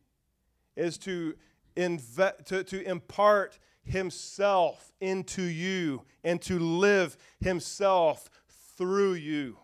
[0.76, 1.36] is to,
[1.76, 8.30] inve- to, to impart Himself into you and to live Himself
[8.78, 9.58] through you.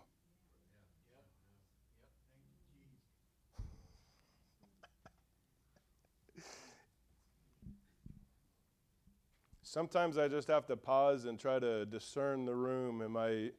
[9.70, 13.04] Sometimes I just have to pause and try to discern the room.
[13.04, 13.52] Am I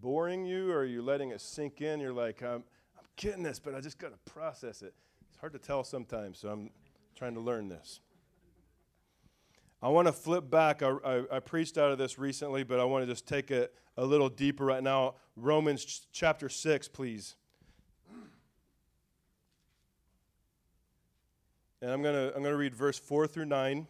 [0.00, 1.98] boring you or are you letting it sink in?
[1.98, 2.62] You're like, I'm,
[2.96, 4.94] I'm getting this, but I just got to process it.
[5.28, 6.70] It's hard to tell sometimes, so I'm
[7.16, 7.98] trying to learn this.
[9.82, 10.82] I want to flip back.
[10.82, 13.74] I, I, I, preached out of this recently, but I want to just take it
[13.96, 15.14] a little deeper right now.
[15.36, 17.36] Romans ch- chapter 6, please.
[21.82, 23.86] And I'm going to I'm going to read verse 4 through 9.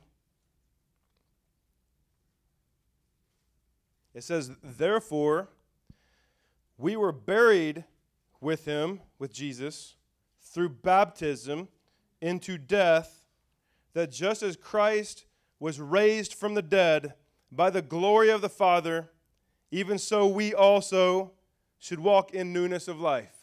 [4.12, 5.48] It says, Therefore,
[6.78, 7.84] we were buried
[8.40, 9.94] with him, with Jesus,
[10.40, 11.68] through baptism
[12.20, 13.26] into death,
[13.92, 15.25] that just as Christ
[15.58, 17.14] was raised from the dead
[17.50, 19.10] by the glory of the Father,
[19.70, 21.32] even so we also
[21.78, 23.36] should walk in newness of life.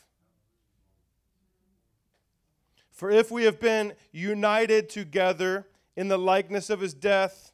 [2.91, 7.51] For if we have been united together in the likeness of his death,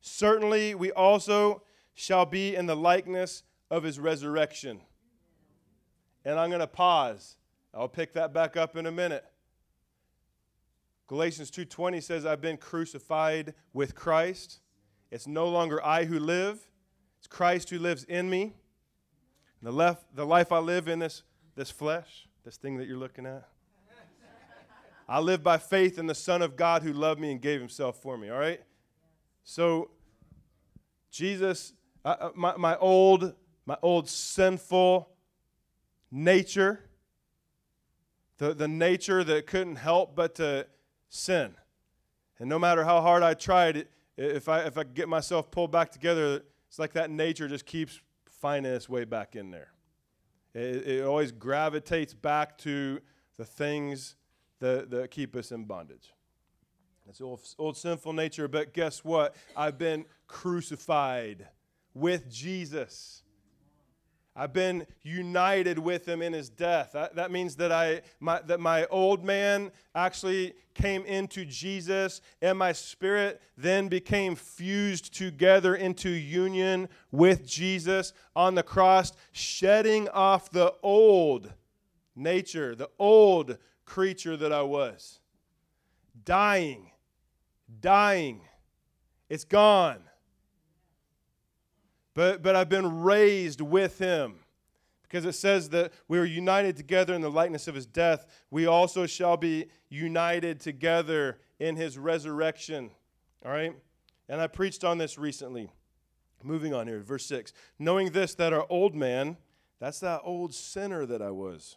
[0.00, 1.62] certainly we also
[1.94, 4.80] shall be in the likeness of his resurrection.
[6.24, 7.36] And I'm going to pause.
[7.72, 9.24] I'll pick that back up in a minute.
[11.06, 14.60] Galatians 2:20 says I've been crucified with Christ.
[15.10, 16.68] It's no longer I who live,
[17.18, 18.54] it's Christ who lives in me.
[19.62, 21.22] The, left, the life I live in this,
[21.54, 23.48] this flesh, this thing that you're looking at,
[25.08, 28.00] I live by faith in the Son of God who loved me and gave himself
[28.00, 28.60] for me, all right?
[29.42, 29.90] So,
[31.10, 33.34] Jesus, uh, my, my, old,
[33.66, 35.10] my old sinful
[36.10, 36.80] nature,
[38.38, 40.66] the, the nature that couldn't help but to
[41.08, 41.54] sin.
[42.38, 43.86] And no matter how hard I tried,
[44.16, 48.00] if I, if I get myself pulled back together, it's like that nature just keeps
[48.28, 49.68] finding its way back in there.
[50.54, 53.00] It, it always gravitates back to
[53.36, 54.16] the things
[54.60, 56.12] that, that keep us in bondage.
[57.08, 59.34] It's old, old sinful nature, but guess what?
[59.56, 61.48] I've been crucified
[61.92, 63.23] with Jesus.
[64.36, 66.90] I've been united with him in his death.
[66.92, 72.58] That, that means that, I, my, that my old man actually came into Jesus, and
[72.58, 80.50] my spirit then became fused together into union with Jesus on the cross, shedding off
[80.50, 81.52] the old
[82.16, 85.20] nature, the old creature that I was.
[86.24, 86.90] Dying,
[87.80, 88.40] dying.
[89.28, 90.02] It's gone
[92.14, 94.36] but, but I've been raised with him.
[95.02, 98.66] Because it says that we are united together in the likeness of his death, we
[98.66, 102.90] also shall be united together in his resurrection.
[103.44, 103.74] All right?
[104.28, 105.70] And I preached on this recently.
[106.42, 107.52] Moving on here, verse 6.
[107.78, 109.36] Knowing this, that our old man,
[109.78, 111.76] that's that old sinner that I was,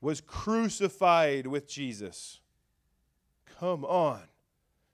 [0.00, 2.40] was crucified with Jesus.
[3.58, 4.22] Come on.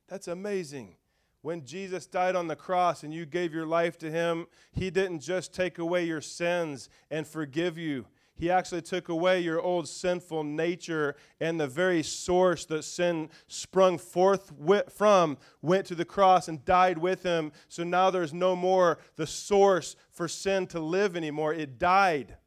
[0.09, 0.97] That's amazing
[1.45, 5.21] when Jesus died on the cross and you gave your life to him, he didn't
[5.21, 8.07] just take away your sins and forgive you.
[8.35, 13.99] He actually took away your old sinful nature, and the very source that sin sprung
[13.99, 14.53] forth
[14.89, 17.53] from went to the cross and died with him.
[17.69, 21.53] So now there's no more the source for sin to live anymore.
[21.53, 22.39] It died.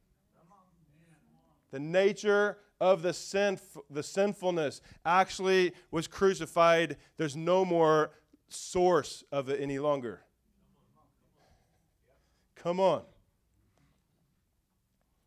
[1.70, 3.60] The nature of the, sin,
[3.92, 6.98] the sinfulness actually was crucified.
[7.18, 8.10] There's no more
[8.50, 10.22] source of it any longer.
[12.56, 13.04] Come on.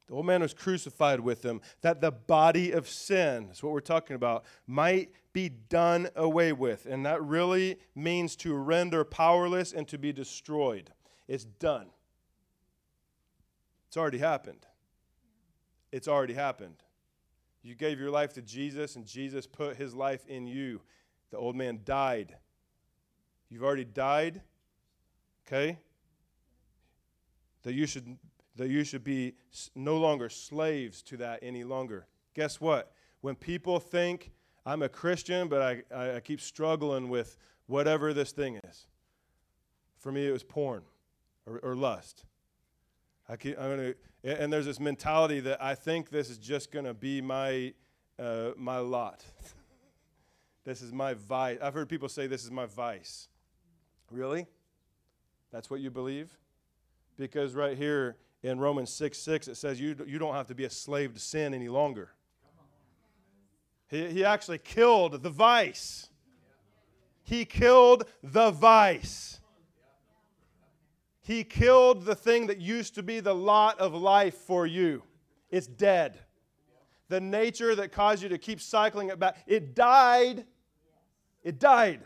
[0.07, 3.81] The old man was crucified with him, that the body of sin, that's what we're
[3.81, 6.87] talking about, might be done away with.
[6.87, 10.91] And that really means to render powerless and to be destroyed.
[11.29, 11.91] It's done.
[13.87, 14.67] It's already happened.
[15.93, 16.83] It's already happened.
[17.63, 20.81] You gave your life to Jesus, and Jesus put his life in you.
[21.31, 22.35] The old man died.
[23.51, 24.41] You've already died,
[25.47, 25.79] okay?
[27.63, 28.17] That you should
[28.57, 29.35] that you should be
[29.75, 32.07] no longer slaves to that any longer.
[32.35, 32.93] Guess what?
[33.23, 34.33] When people think
[34.67, 38.87] I'm a Christian, but I, I, keep struggling with whatever this thing is,
[39.99, 40.83] for me it was porn
[41.47, 42.25] or, or lust.
[43.29, 43.95] I keep, I'm gonna,
[44.25, 47.73] and there's this mentality that I think this is just going to be my,
[48.19, 49.25] uh, my lot.
[50.65, 51.59] this is my vice.
[51.63, 53.30] I've heard people say this is my vice.
[54.11, 54.47] Really?
[55.53, 56.37] That's what you believe?
[57.17, 60.65] Because right here in Romans 6 6, it says you, you don't have to be
[60.65, 62.11] a slave to sin any longer.
[63.89, 66.09] He, he actually killed the vice.
[67.23, 69.41] He killed the vice.
[71.23, 75.03] He killed the thing that used to be the lot of life for you.
[75.51, 76.19] It's dead.
[77.09, 80.45] The nature that caused you to keep cycling it back, it died.
[81.43, 82.01] It died.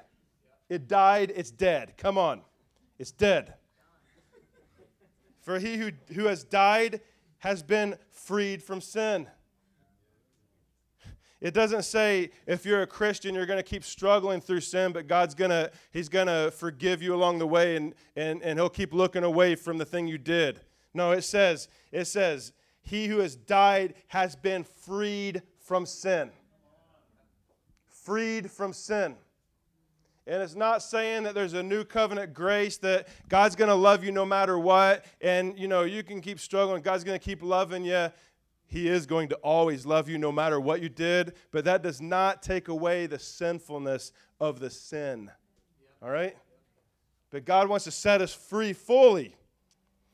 [0.69, 1.33] It died.
[1.35, 1.95] It's dead.
[1.97, 2.43] Come on.
[2.99, 3.55] It's dead.
[5.43, 7.01] For he who, who has died
[7.39, 9.27] has been freed from sin.
[11.45, 15.07] It doesn't say if you're a Christian, you're going to keep struggling through sin, but
[15.07, 18.71] God's going to, He's going to forgive you along the way and, and, and He'll
[18.71, 20.61] keep looking away from the thing you did.
[20.95, 26.31] No, it says, it says, He who has died has been freed from sin.
[27.89, 29.17] Freed from sin.
[30.27, 34.03] And it's not saying that there's a new covenant grace that God's going to love
[34.03, 35.05] you no matter what.
[35.21, 36.83] And, you know, you can keep struggling.
[36.83, 38.09] God's going to keep loving you.
[38.67, 41.35] He is going to always love you no matter what you did.
[41.51, 45.31] But that does not take away the sinfulness of the sin.
[46.03, 46.37] All right?
[47.31, 49.37] But God wants to set us free fully.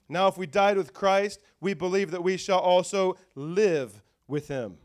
[0.09, 4.79] Now, if we died with Christ, we believe that we shall also live with him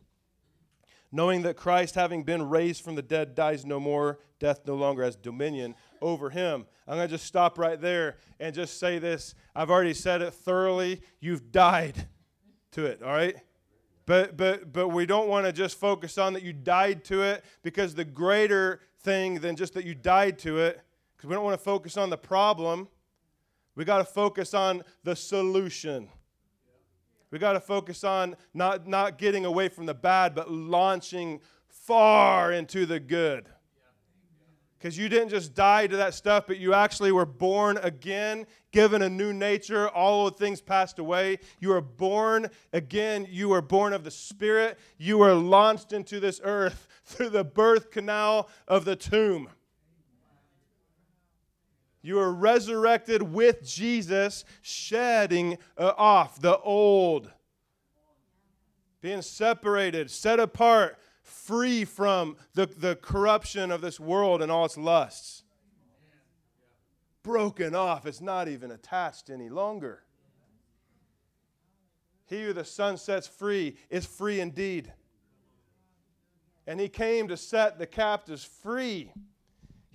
[1.16, 5.02] knowing that Christ, having been raised from the dead, dies no more, death no longer
[5.02, 6.66] has dominion over him.
[6.86, 9.34] I'm going to just stop right there and just say this.
[9.56, 11.02] I've already said it thoroughly.
[11.22, 12.10] You've died
[12.74, 13.38] to it, all right?
[14.06, 17.46] But, but, but we don't want to just focus on that you died to it
[17.64, 20.82] because the greater thing than just that you died to it,
[21.16, 22.90] because we don't want to focus on the problem.
[23.76, 26.10] We got to focus on the solution.
[27.32, 32.52] We got to focus on not, not getting away from the bad, but launching far
[32.52, 33.50] into the good.
[34.78, 39.02] Because you didn't just die to that stuff, but you actually were born again, given
[39.02, 39.90] a new nature.
[39.90, 41.40] All of things passed away.
[41.60, 43.26] You were born again.
[43.28, 44.78] You were born of the Spirit.
[45.00, 49.50] You were launched into this earth through the birth canal of the tomb.
[52.06, 57.32] You are resurrected with Jesus, shedding uh, off the old,
[59.02, 64.78] being separated, set apart, free from the, the corruption of this world and all its
[64.78, 65.42] lusts.
[67.24, 70.04] Broken off, it's not even attached any longer.
[72.28, 74.94] He who the Son sets free is free indeed.
[76.68, 79.12] And he came to set the captives free.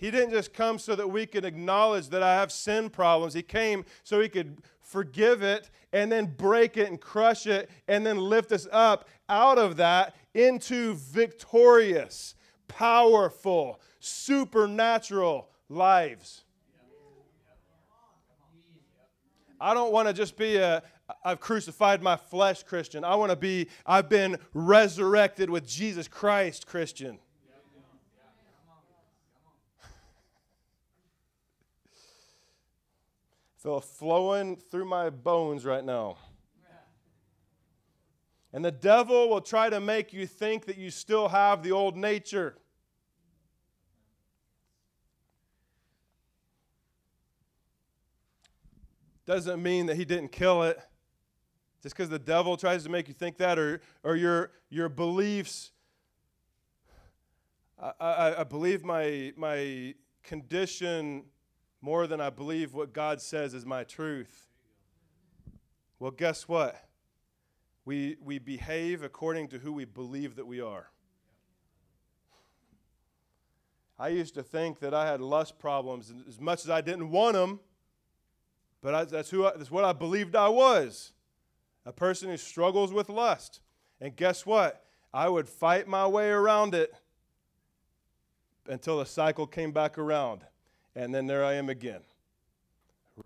[0.01, 3.35] He didn't just come so that we could acknowledge that I have sin problems.
[3.35, 8.05] He came so he could forgive it and then break it and crush it and
[8.07, 12.35] then lift us up out of that into victorious,
[12.67, 16.45] powerful, supernatural lives.
[19.61, 20.83] I don't want to just be a
[21.25, 23.05] I've crucified my flesh Christian.
[23.05, 27.19] I want to be I've been resurrected with Jesus Christ Christian.
[33.63, 36.17] Feel flowing through my bones right now.
[38.53, 41.97] And the devil will try to make you think that you still have the old
[41.97, 42.57] nature.
[49.27, 50.81] Doesn't mean that he didn't kill it.
[51.83, 55.71] Just because the devil tries to make you think that, or, or your, your beliefs.
[57.81, 61.25] I, I, I believe my, my condition
[61.81, 64.49] more than I believe what God says is my truth.
[65.99, 66.89] Well, guess what?
[67.85, 70.91] We, we behave according to who we believe that we are.
[73.99, 77.35] I used to think that I had lust problems as much as I didn't want
[77.35, 77.61] them,
[78.81, 81.13] but I, that's, who I, that's what I believed I was
[81.87, 83.61] a person who struggles with lust.
[84.01, 84.85] And guess what?
[85.13, 86.93] I would fight my way around it
[88.67, 90.43] until the cycle came back around.
[90.95, 92.01] And then there I am again.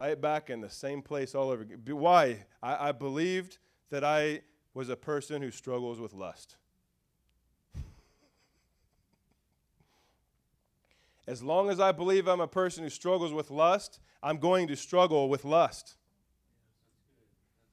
[0.01, 1.81] Right back in the same place all over again.
[1.87, 2.47] Why?
[2.63, 3.59] I, I believed
[3.91, 4.43] that I
[4.75, 6.57] was a person who struggles with lust.
[11.27, 14.77] As long as I believe I'm a person who struggles with lust, I'm going to
[14.77, 15.95] struggle with lust.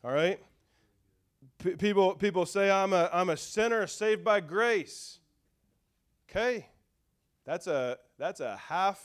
[0.03, 0.39] All right?
[1.59, 5.19] P- people, people say I'm a, I'm a sinner saved by grace.
[6.29, 6.67] Okay.
[7.45, 9.03] That's a, that's a half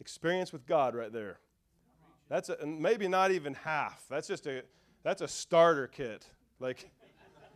[0.00, 1.38] experience with God right there.
[2.28, 4.04] That's a, maybe not even half.
[4.08, 4.62] That's just a,
[5.02, 6.26] that's a starter kit.
[6.58, 6.90] Like,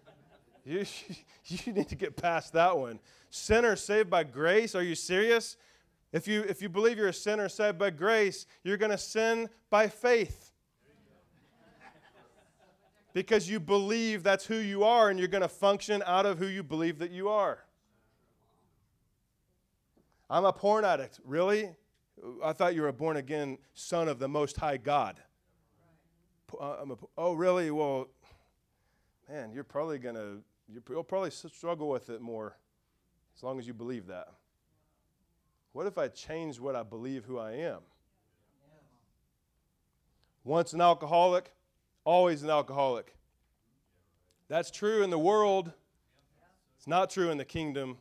[0.65, 0.85] you,
[1.45, 3.01] you need to get past that one.
[3.31, 4.75] Sinner saved by grace?
[4.75, 5.57] Are you serious?
[6.13, 9.49] If you, if you believe you're a sinner saved by grace, you're going to sin
[9.71, 10.53] by faith.
[13.13, 16.47] because you believe that's who you are and you're going to function out of who
[16.47, 17.65] you believe that you are.
[20.29, 21.19] I'm a porn addict.
[21.25, 21.71] Really?
[22.43, 25.21] I thought you were a born again son of the Most High God.
[26.61, 27.71] Uh, a, oh, really?
[27.71, 28.09] Well,
[29.29, 30.43] man, you're probably going to,
[30.89, 32.57] you'll probably struggle with it more
[33.37, 34.29] as long as you believe that.
[35.73, 37.81] What if I change what I believe who I am?
[40.43, 41.53] Once an alcoholic,
[42.05, 43.15] always an alcoholic.
[44.49, 45.73] That's true in the world,
[46.77, 47.99] it's not true in the kingdom.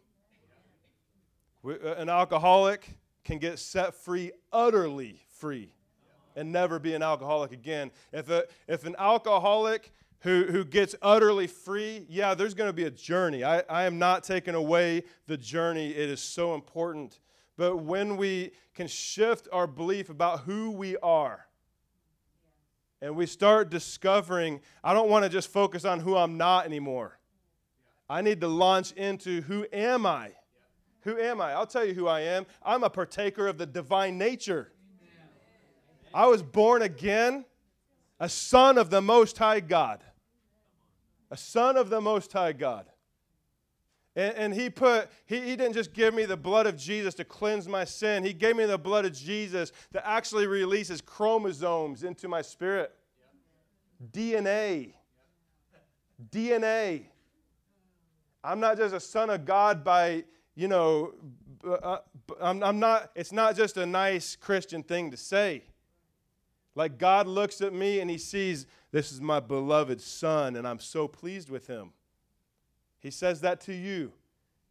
[1.64, 5.74] Uh, an alcoholic can get set free, utterly free,
[6.36, 7.92] and never be an alcoholic again.
[8.12, 9.92] If, a, if an alcoholic
[10.22, 13.44] who, who gets utterly free, yeah, there's going to be a journey.
[13.44, 17.20] I, I am not taking away the journey, it is so important
[17.60, 21.46] but when we can shift our belief about who we are
[23.02, 27.20] and we start discovering, I don't want to just focus on who I'm not anymore.
[28.10, 30.32] I need to launch into who am I?
[31.10, 31.54] Who am I?
[31.54, 32.46] I'll tell you who I am.
[32.62, 34.72] I'm a partaker of the divine nature.
[36.14, 37.46] I was born again,
[38.20, 40.04] a son of the Most High God.
[41.32, 42.86] A son of the Most High God.
[44.16, 47.24] And, and, he put, he, he didn't just give me the blood of Jesus to
[47.24, 48.24] cleanse my sin.
[48.24, 52.92] He gave me the blood of Jesus that actually releases chromosomes into my spirit.
[54.12, 54.94] DNA.
[56.32, 57.06] DNA.
[58.44, 60.24] I'm not just a son of God by,
[60.60, 61.14] you know,
[61.66, 62.00] uh,
[62.42, 65.64] I'm, I'm not, it's not just a nice Christian thing to say.
[66.76, 70.80] Like God looks at me and he sees, this is my beloved son, and I'm
[70.80, 71.94] so pleased with him.
[73.00, 74.12] He says that to you.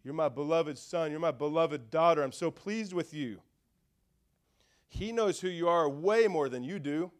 [0.04, 1.10] You're my beloved son.
[1.10, 2.22] You're my beloved daughter.
[2.22, 3.40] I'm so pleased with you.
[4.88, 7.10] He knows who you are way more than you do.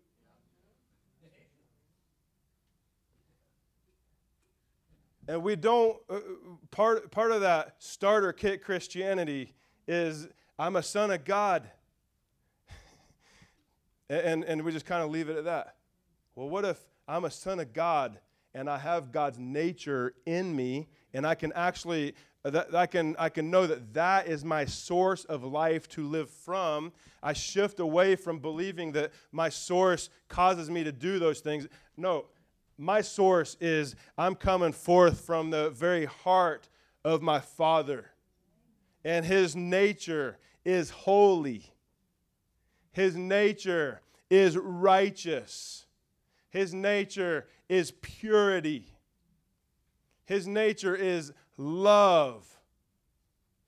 [5.29, 6.21] And we don't, uh,
[6.71, 9.53] part, part of that starter kit Christianity
[9.87, 10.27] is
[10.59, 11.71] I'm a son of God.
[14.11, 15.77] and, and we just kind of leave it at that.
[16.35, 18.19] Well, what if I'm a son of God
[18.55, 22.15] and I have God's nature in me and I can actually
[22.45, 26.07] uh, that, I can I can know that that is my source of life to
[26.07, 26.93] live from.
[27.23, 31.67] I shift away from believing that my source causes me to do those things.
[31.97, 32.27] No,
[32.79, 36.69] my source is I'm coming forth from the very heart
[37.05, 38.13] of my Father.
[39.05, 41.73] And his nature is holy.
[42.93, 44.01] His nature
[44.31, 45.87] is righteous.
[46.51, 48.95] His nature is purity.
[50.25, 52.47] His nature is love.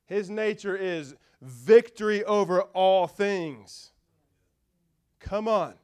[0.06, 3.92] His nature is victory over all things.
[5.20, 5.74] Come on.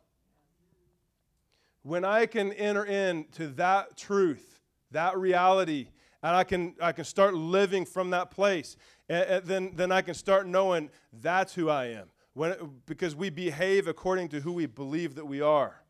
[1.86, 4.58] When I can enter into that truth,
[4.90, 5.86] that reality,
[6.20, 8.76] and I can, I can start living from that place,
[9.08, 12.08] and, then, then I can start knowing that's who I am.
[12.34, 12.56] When,
[12.86, 15.80] because we behave according to who we believe that we are.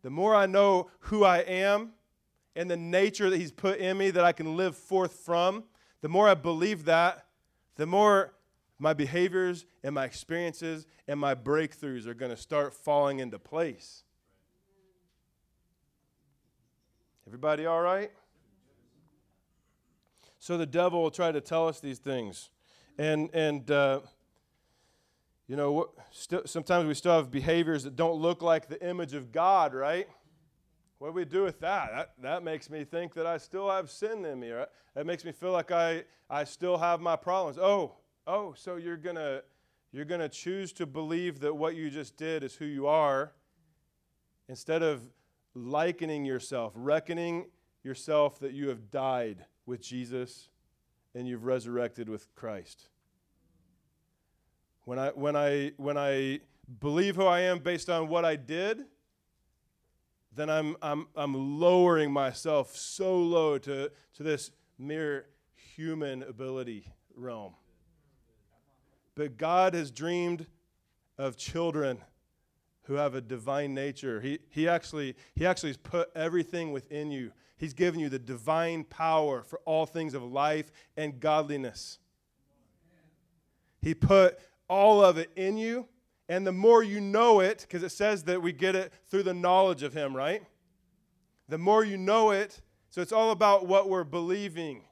[0.00, 1.90] The more I know who I am,
[2.56, 5.64] and the nature that He's put in me that I can live forth from,
[6.00, 7.26] the more I believe that,
[7.76, 8.32] the more
[8.78, 14.04] my behaviors and my experiences and my breakthroughs are going to start falling into place.
[17.30, 18.10] Everybody all right?
[20.40, 22.50] So the devil will try to tell us these things.
[22.98, 24.00] And, and uh,
[25.46, 29.30] you know, st- sometimes we still have behaviors that don't look like the image of
[29.30, 30.08] God, right?
[30.98, 31.92] What do we do with that?
[31.92, 32.14] that?
[32.20, 34.50] That makes me think that I still have sin in me.
[34.50, 34.68] Right?
[34.96, 37.58] That makes me feel like I, I still have my problems.
[37.58, 37.92] Oh,
[38.26, 39.44] oh, so you're going to
[39.92, 43.34] you're going to choose to believe that what you just did is who you are
[44.48, 45.02] instead of
[45.54, 47.46] likening yourself, reckoning
[47.82, 50.48] yourself that you have died with Jesus
[51.14, 52.88] and you've resurrected with Christ.
[54.84, 56.40] When I, when I, when I
[56.80, 58.84] believe who I am based on what I did,
[60.34, 65.26] then I'm, I'm, I'm lowering myself so low to, to this mere
[65.74, 67.54] human ability realm.
[69.14, 70.46] But God has dreamed
[71.18, 71.98] of children
[72.84, 74.20] who have a divine nature.
[74.20, 77.32] He, he, actually, he actually has put everything within you.
[77.56, 81.98] He's given you the divine power for all things of life and godliness.
[83.82, 85.86] He put all of it in you.
[86.28, 89.34] And the more you know it, because it says that we get it through the
[89.34, 90.42] knowledge of Him, right?
[91.48, 94.82] The more you know it, so it's all about what we're believing.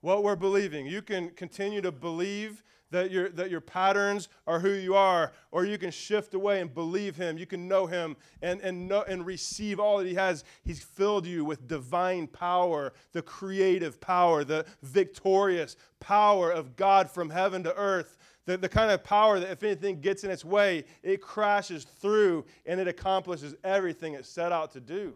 [0.00, 0.86] What we're believing.
[0.86, 2.62] You can continue to believe
[2.94, 6.72] that your, that your patterns are who you are, or you can shift away and
[6.72, 7.36] believe Him.
[7.36, 10.44] You can know Him and, and, know, and receive all that He has.
[10.62, 17.30] He's filled you with divine power, the creative power, the victorious power of God from
[17.30, 18.16] heaven to earth.
[18.46, 22.44] The, the kind of power that if anything gets in its way, it crashes through
[22.66, 25.14] and it accomplishes everything it set out to do.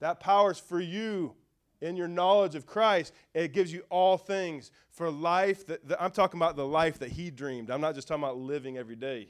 [0.00, 1.34] That power is for you
[1.80, 5.66] in your knowledge of Christ, it gives you all things for life.
[5.66, 7.70] That, that, I'm talking about the life that He dreamed.
[7.70, 9.28] I'm not just talking about living every day.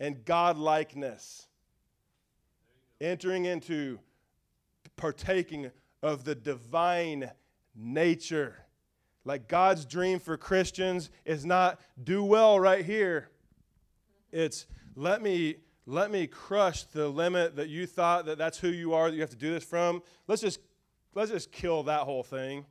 [0.00, 1.46] And God likeness.
[3.00, 3.98] Entering into
[4.96, 5.70] partaking
[6.02, 7.30] of the divine
[7.74, 8.56] nature.
[9.24, 13.28] Like God's dream for Christians is not do well right here.
[14.32, 14.66] It's
[14.96, 19.10] let me let me crush the limit that you thought that that's who you are
[19.10, 20.02] that you have to do this from.
[20.28, 20.60] Let's just
[21.14, 22.64] let's just kill that whole thing.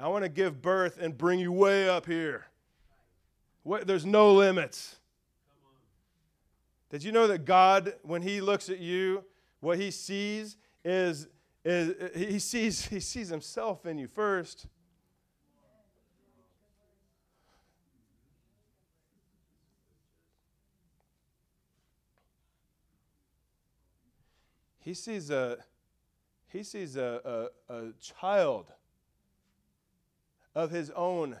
[0.00, 2.46] I want to give birth and bring you way up here.
[3.64, 4.96] What, there's no limits.
[6.90, 9.24] Did you know that God, when He looks at you,
[9.60, 11.26] what He sees is,
[11.64, 14.66] is He sees He sees Himself in you first.
[24.80, 25.58] He sees a
[26.48, 28.72] he sees a, a, a child
[30.54, 31.36] of his own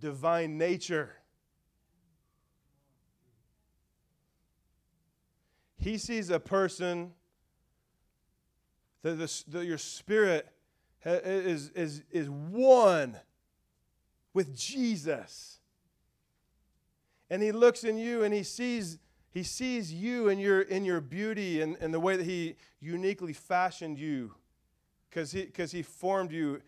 [0.00, 1.10] divine nature.
[5.78, 7.12] He sees a person
[9.02, 10.48] that, the, that your spirit
[11.04, 13.16] is, is, is one
[14.32, 15.58] with Jesus.
[17.28, 18.98] And he looks in you and he sees
[19.32, 23.32] he sees you in your, in your beauty and, and the way that He uniquely
[23.32, 24.34] fashioned you
[25.08, 26.60] because he, cause he formed you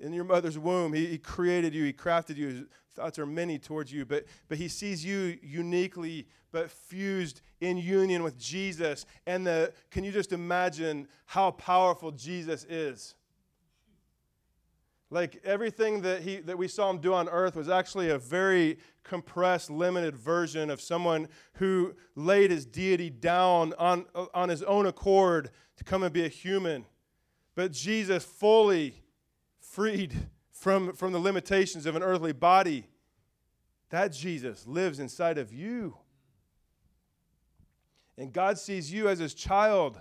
[0.00, 0.92] in your mother's womb.
[0.92, 2.48] He, he created you, He crafted you.
[2.48, 2.62] His
[2.94, 8.22] thoughts are many towards you, but, but He sees you uniquely but fused in union
[8.22, 9.04] with Jesus.
[9.26, 13.14] And the, can you just imagine how powerful Jesus is?
[15.10, 18.78] Like everything that, he, that we saw him do on earth was actually a very
[19.04, 25.50] compressed, limited version of someone who laid his deity down on, on his own accord
[25.76, 26.84] to come and be a human.
[27.54, 29.02] But Jesus fully
[29.60, 30.12] freed
[30.50, 32.88] from, from the limitations of an earthly body.
[33.90, 35.96] That Jesus lives inside of you.
[38.18, 40.00] And God sees you as his child,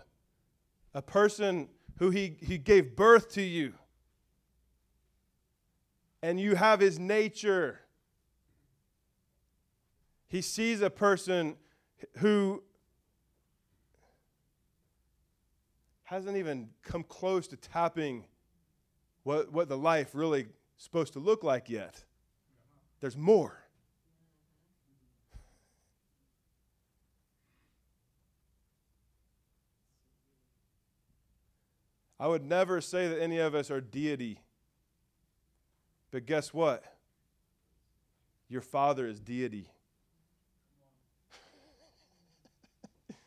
[0.95, 3.75] a person who he, he gave birth to you
[6.25, 7.81] and you have his nature.
[10.25, 11.55] He sees a person
[12.17, 12.63] who
[16.05, 18.25] hasn't even come close to tapping
[19.21, 20.47] what, what the life really
[20.77, 22.03] supposed to look like yet.
[23.01, 23.61] There's more.
[32.19, 34.39] I would never say that any of us are deity
[36.15, 36.81] but guess what?
[38.47, 39.67] Your Father is deity.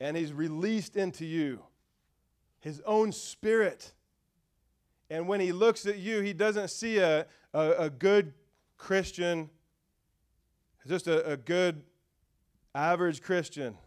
[0.00, 1.60] and He's released into you
[2.60, 3.94] His own Spirit.
[5.08, 7.24] And when He looks at you, He doesn't see a,
[7.54, 8.34] a, a good
[8.76, 9.48] Christian,
[10.86, 11.84] just a, a good
[12.74, 13.78] average Christian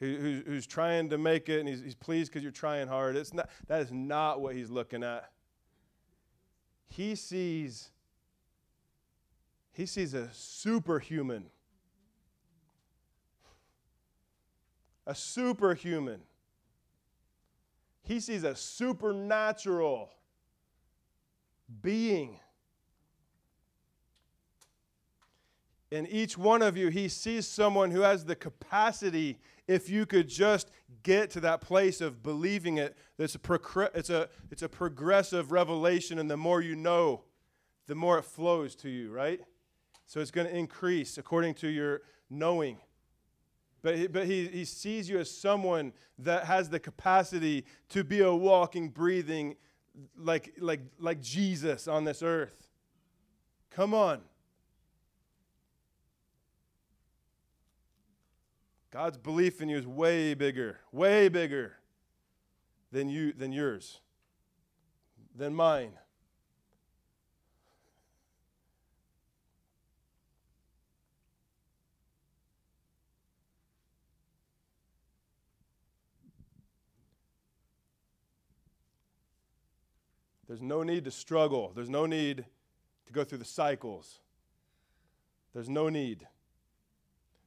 [0.00, 3.16] who, who's trying to make it and he's, he's pleased because you're trying hard.
[3.16, 5.30] It's not, that is not what he's looking at.
[6.88, 7.90] He sees,
[9.72, 11.46] he sees a superhuman.
[15.06, 16.20] A superhuman.
[18.02, 20.10] He sees a supernatural
[21.82, 22.40] being.
[25.90, 30.28] In each one of you, he sees someone who has the capacity, if you could
[30.28, 30.70] just
[31.02, 36.18] get to that place of believing it, it's a, it's a, it's a progressive revelation,
[36.18, 37.24] and the more you know,
[37.86, 39.40] the more it flows to you, right?
[40.06, 42.78] So it's going to increase according to your knowing.
[43.82, 48.20] But, he, but he, he sees you as someone that has the capacity to be
[48.20, 49.56] a walking, breathing,
[50.16, 52.68] like, like, like Jesus on this earth.
[53.70, 54.20] Come on.
[58.90, 61.74] God's belief in you is way bigger, way bigger
[62.90, 64.00] than you than yours,
[65.34, 65.92] than mine.
[80.48, 81.70] There's no need to struggle.
[81.76, 82.44] There's no need
[83.06, 84.18] to go through the cycles.
[85.54, 86.26] There's no need.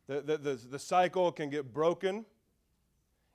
[0.08, 2.26] The, the, the, the cycle can get broken.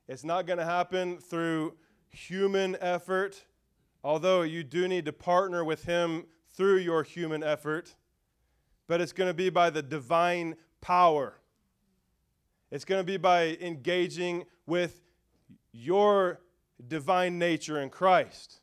[0.07, 1.75] It's not going to happen through
[2.11, 3.45] human effort,
[4.03, 7.95] although you do need to partner with Him through your human effort.
[8.87, 11.35] But it's going to be by the divine power.
[12.71, 15.03] It's going to be by engaging with
[15.73, 16.41] your
[16.87, 18.61] divine nature in Christ.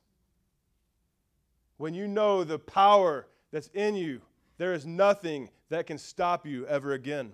[1.77, 4.21] When you know the power that's in you,
[4.57, 7.33] there is nothing that can stop you ever again.